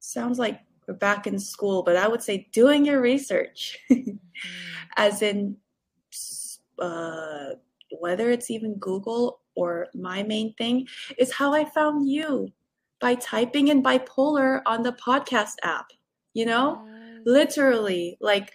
sounds 0.00 0.38
like 0.38 0.60
we're 0.86 0.94
back 0.94 1.26
in 1.26 1.38
school, 1.38 1.82
but 1.82 1.96
I 1.96 2.08
would 2.08 2.22
say 2.22 2.48
doing 2.52 2.84
your 2.84 3.00
research, 3.00 3.78
mm-hmm. 3.90 4.16
as 4.96 5.22
in 5.22 5.56
uh, 6.78 7.50
whether 8.00 8.30
it's 8.30 8.50
even 8.50 8.74
Google 8.76 9.40
or 9.54 9.88
my 9.94 10.22
main 10.22 10.54
thing 10.54 10.86
is 11.18 11.32
how 11.32 11.54
I 11.54 11.64
found 11.64 12.08
you 12.08 12.52
by 13.04 13.14
typing 13.16 13.68
in 13.68 13.82
bipolar 13.82 14.62
on 14.64 14.82
the 14.82 14.92
podcast 14.92 15.56
app. 15.62 15.88
You 16.32 16.46
know, 16.46 16.82
literally, 17.26 18.16
like 18.18 18.50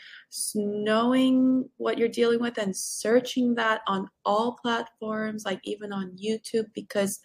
knowing 0.56 1.70
what 1.78 2.00
you're 2.00 2.08
dealing 2.10 2.42
with 2.42 2.58
and 2.58 2.76
searching 2.76 3.54
that 3.56 3.82
on 3.88 4.10
all 4.26 4.58
platforms, 4.60 5.44
like 5.46 5.60
even 5.66 5.94
on 5.94 6.18
YouTube, 6.18 6.66
because 6.74 7.20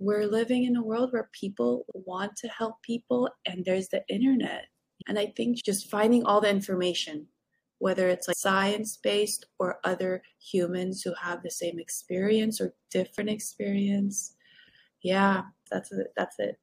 we're 0.00 0.26
living 0.26 0.64
in 0.64 0.74
a 0.74 0.82
world 0.82 1.12
where 1.12 1.30
people 1.32 1.86
want 1.94 2.34
to 2.38 2.48
help 2.48 2.82
people 2.82 3.30
and 3.46 3.64
there's 3.64 3.88
the 3.88 4.02
internet. 4.08 4.64
And 5.06 5.20
I 5.20 5.32
think 5.36 5.64
just 5.64 5.88
finding 5.88 6.24
all 6.24 6.40
the 6.40 6.50
information, 6.50 7.28
whether 7.78 8.08
it's 8.08 8.26
like 8.26 8.36
science 8.36 8.96
based 8.96 9.46
or 9.60 9.78
other 9.84 10.22
humans 10.40 11.02
who 11.02 11.14
have 11.14 11.44
the 11.44 11.50
same 11.50 11.78
experience 11.78 12.60
or 12.60 12.74
different 12.90 13.30
experience. 13.30 14.34
Yeah, 15.02 15.42
that's 15.70 15.92
it. 15.92 16.12
That's 16.16 16.36
it. 16.38 16.58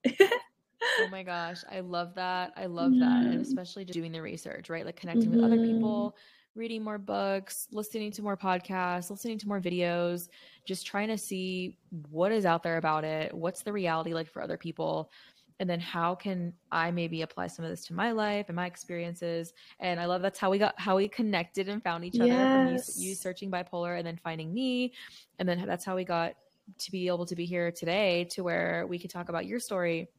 oh 1.00 1.08
my 1.10 1.24
gosh, 1.24 1.64
I 1.72 1.80
love 1.80 2.16
that. 2.16 2.54
I 2.56 2.66
love 2.66 2.92
that. 3.00 3.26
And 3.26 3.42
especially 3.42 3.86
just 3.86 3.98
doing 3.98 4.12
the 4.12 4.22
research, 4.22 4.70
right? 4.70 4.86
Like 4.86 4.96
connecting 4.96 5.32
mm-hmm. 5.32 5.36
with 5.36 5.46
other 5.46 5.58
mm-hmm. 5.58 5.76
people, 5.76 6.16
reading 6.56 6.84
more 6.84 6.98
books, 6.98 7.68
listening 7.72 8.12
to 8.12 8.22
more 8.22 8.38
podcasts, 8.38 9.10
listening 9.10 9.38
to 9.40 9.48
more 9.48 9.62
videos, 9.62 10.30
just 10.66 10.86
trying 10.86 11.08
to 11.08 11.18
see 11.18 11.78
what 12.10 12.32
is 12.32 12.46
out 12.46 12.64
there 12.64 12.78
about 12.78 13.04
it, 13.04 13.34
what's 13.34 13.62
the 13.62 13.72
reality 13.72 14.14
like 14.14 14.30
for 14.30 14.42
other 14.42 14.58
people, 14.58 15.12
and 15.60 15.70
then 15.70 15.80
how 15.80 16.14
can 16.14 16.54
I 16.72 16.92
maybe 16.92 17.22
apply 17.24 17.48
some 17.48 17.66
of 17.66 17.72
this 17.72 17.86
to 17.86 17.94
my 17.94 18.12
life 18.12 18.46
and 18.48 18.56
my 18.56 18.68
experiences. 18.68 19.54
And 19.80 20.00
I 20.00 20.06
love 20.06 20.22
that's 20.22 20.40
how 20.40 20.52
we 20.52 20.60
got 20.60 20.80
how 20.80 20.98
we 20.98 21.08
connected 21.08 21.68
and 21.70 21.82
found 21.82 22.06
each 22.06 22.20
other 22.20 22.28
yes. 22.28 22.98
you, 23.00 23.10
you 23.10 23.16
searching 23.16 23.50
bipolar 23.50 23.98
and 23.98 24.06
then 24.06 24.20
finding 24.24 24.54
me, 24.54 24.94
and 25.40 25.48
then 25.48 25.66
that's 25.66 25.86
how 25.86 25.96
we 25.96 26.04
got 26.04 26.36
to 26.80 26.92
be 26.92 27.08
able 27.08 27.26
to 27.26 27.36
be 27.36 27.46
here 27.46 27.72
today 27.72 28.26
to 28.32 28.44
where 28.44 28.86
we 28.88 29.00
could 29.00 29.10
talk 29.10 29.30
about 29.30 29.46
your 29.46 29.60
story. 29.60 30.10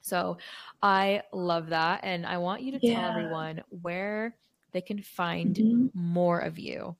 So 0.00 0.36
I 0.82 1.22
love 1.32 1.68
that. 1.70 2.00
And 2.02 2.26
I 2.26 2.38
want 2.38 2.62
you 2.62 2.72
to 2.72 2.78
yeah. 2.82 3.00
tell 3.00 3.10
everyone 3.10 3.62
where 3.82 4.36
they 4.72 4.82
can 4.82 5.00
find 5.00 5.54
mm-hmm. 5.56 5.86
more 5.94 6.40
of 6.40 6.58
you? 6.58 6.94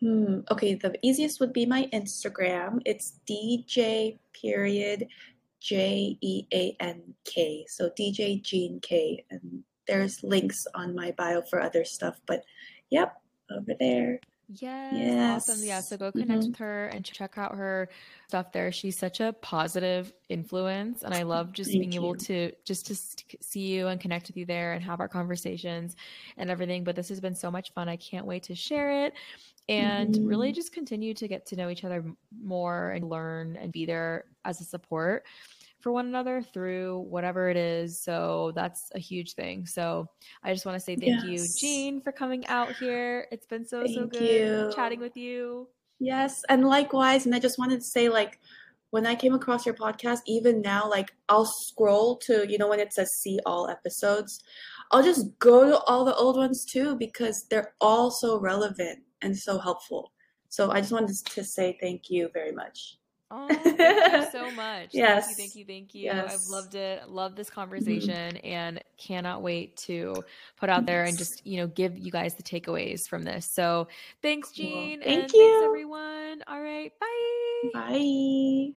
Hmm. 0.00 0.40
Okay, 0.50 0.74
the 0.74 0.92
easiest 1.02 1.38
would 1.40 1.52
be 1.52 1.66
my 1.66 1.88
Instagram. 1.92 2.80
It's 2.84 3.20
DJ 3.28 4.18
period 4.32 5.06
J 5.60 6.18
E 6.20 6.46
A 6.52 6.76
N 6.80 7.14
K. 7.24 7.64
So 7.68 7.90
DJ 7.90 8.42
Jean 8.42 8.80
K. 8.80 9.24
And 9.30 9.62
there's 9.86 10.22
links 10.22 10.66
on 10.74 10.94
my 10.94 11.12
bio 11.12 11.42
for 11.42 11.60
other 11.60 11.84
stuff. 11.84 12.20
But 12.26 12.44
yep, 12.90 13.20
over 13.50 13.72
there. 13.78 14.20
Yes, 14.48 14.94
yes. 14.94 15.48
Awesome. 15.48 15.64
Yeah. 15.66 15.80
So 15.80 15.96
go 15.96 16.12
connect 16.12 16.30
mm-hmm. 16.30 16.48
with 16.48 16.56
her 16.58 16.86
and 16.86 17.04
check 17.04 17.38
out 17.38 17.54
her 17.54 17.88
stuff 18.28 18.52
there. 18.52 18.70
She's 18.72 18.98
such 18.98 19.20
a 19.20 19.32
positive 19.32 20.12
influence. 20.28 21.02
And 21.02 21.14
I 21.14 21.22
love 21.22 21.52
just 21.52 21.70
Thank 21.70 21.80
being 21.80 21.92
you. 21.92 22.00
able 22.00 22.14
to 22.16 22.52
just 22.64 22.86
to 22.86 22.94
see 23.40 23.60
you 23.60 23.88
and 23.88 24.00
connect 24.00 24.28
with 24.28 24.36
you 24.36 24.44
there 24.44 24.74
and 24.74 24.84
have 24.84 25.00
our 25.00 25.08
conversations 25.08 25.96
and 26.36 26.50
everything. 26.50 26.84
But 26.84 26.96
this 26.96 27.08
has 27.08 27.20
been 27.20 27.34
so 27.34 27.50
much 27.50 27.72
fun. 27.72 27.88
I 27.88 27.96
can't 27.96 28.26
wait 28.26 28.44
to 28.44 28.54
share 28.54 29.06
it 29.06 29.14
and 29.68 30.14
mm-hmm. 30.14 30.26
really 30.26 30.52
just 30.52 30.72
continue 30.72 31.14
to 31.14 31.26
get 31.26 31.46
to 31.46 31.56
know 31.56 31.70
each 31.70 31.84
other 31.84 32.04
more 32.42 32.90
and 32.90 33.08
learn 33.08 33.56
and 33.56 33.72
be 33.72 33.86
there 33.86 34.24
as 34.44 34.60
a 34.60 34.64
support 34.64 35.24
for 35.84 35.92
one 35.92 36.06
another 36.06 36.40
through 36.40 37.04
whatever 37.10 37.50
it 37.50 37.58
is. 37.58 38.00
So 38.00 38.52
that's 38.54 38.90
a 38.94 38.98
huge 38.98 39.34
thing. 39.34 39.66
So 39.66 40.08
I 40.42 40.50
just 40.54 40.64
want 40.64 40.76
to 40.76 40.80
say 40.80 40.96
thank 40.96 41.22
yes. 41.22 41.26
you, 41.26 41.60
Jean, 41.60 42.00
for 42.00 42.10
coming 42.10 42.46
out 42.46 42.74
here. 42.76 43.28
It's 43.30 43.46
been 43.46 43.66
so, 43.66 43.82
thank 43.82 43.94
so 43.94 44.06
good 44.06 44.22
you. 44.22 44.72
chatting 44.74 44.98
with 44.98 45.14
you. 45.14 45.68
Yes. 46.00 46.42
And 46.48 46.64
likewise. 46.64 47.26
And 47.26 47.34
I 47.34 47.38
just 47.38 47.58
wanted 47.58 47.80
to 47.80 47.86
say, 47.86 48.08
like, 48.08 48.40
when 48.92 49.06
I 49.06 49.14
came 49.14 49.34
across 49.34 49.66
your 49.66 49.74
podcast, 49.74 50.20
even 50.26 50.62
now, 50.62 50.88
like, 50.88 51.12
I'll 51.28 51.44
scroll 51.44 52.16
to, 52.20 52.50
you 52.50 52.56
know, 52.56 52.68
when 52.70 52.80
it 52.80 52.94
says 52.94 53.12
see 53.12 53.38
all 53.44 53.68
episodes, 53.68 54.42
I'll 54.90 55.02
just 55.02 55.38
go 55.38 55.68
to 55.68 55.78
all 55.80 56.06
the 56.06 56.16
old 56.16 56.38
ones 56.38 56.64
too 56.64 56.96
because 56.96 57.44
they're 57.50 57.74
all 57.82 58.10
so 58.10 58.40
relevant 58.40 59.00
and 59.20 59.36
so 59.36 59.58
helpful. 59.58 60.12
So 60.48 60.70
I 60.70 60.80
just 60.80 60.92
wanted 60.92 61.14
to 61.14 61.44
say 61.44 61.76
thank 61.78 62.08
you 62.08 62.30
very 62.32 62.52
much. 62.52 62.96
Oh, 63.30 63.48
thank 63.50 63.78
you 64.12 64.30
so 64.30 64.50
much. 64.52 64.90
yes. 64.92 65.26
Thank 65.26 65.38
you, 65.38 65.44
thank 65.44 65.56
you, 65.56 65.64
thank 65.64 65.94
you. 65.94 66.02
Yes. 66.04 66.34
I've 66.34 66.50
loved 66.50 66.74
it. 66.74 67.08
Love 67.08 67.36
this 67.36 67.48
mm-hmm. 67.48 67.60
conversation 67.60 68.36
mm-hmm. 68.36 68.46
and 68.46 68.84
cannot 68.96 69.42
wait 69.42 69.76
to 69.78 70.22
put 70.56 70.68
out 70.68 70.86
there 70.86 71.04
and 71.04 71.16
just, 71.16 71.46
you 71.46 71.56
know, 71.58 71.66
give 71.66 71.98
you 71.98 72.10
guys 72.12 72.34
the 72.34 72.42
takeaways 72.42 73.08
from 73.08 73.24
this. 73.24 73.46
So 73.46 73.88
thanks, 74.22 74.52
Jean. 74.52 75.00
Well, 75.00 75.08
thank 75.08 75.32
you. 75.32 75.50
Thanks, 75.50 75.64
everyone. 75.64 76.42
All 76.46 76.60
right. 76.60 76.92
Bye. 77.00 77.70
Bye. 77.72 78.72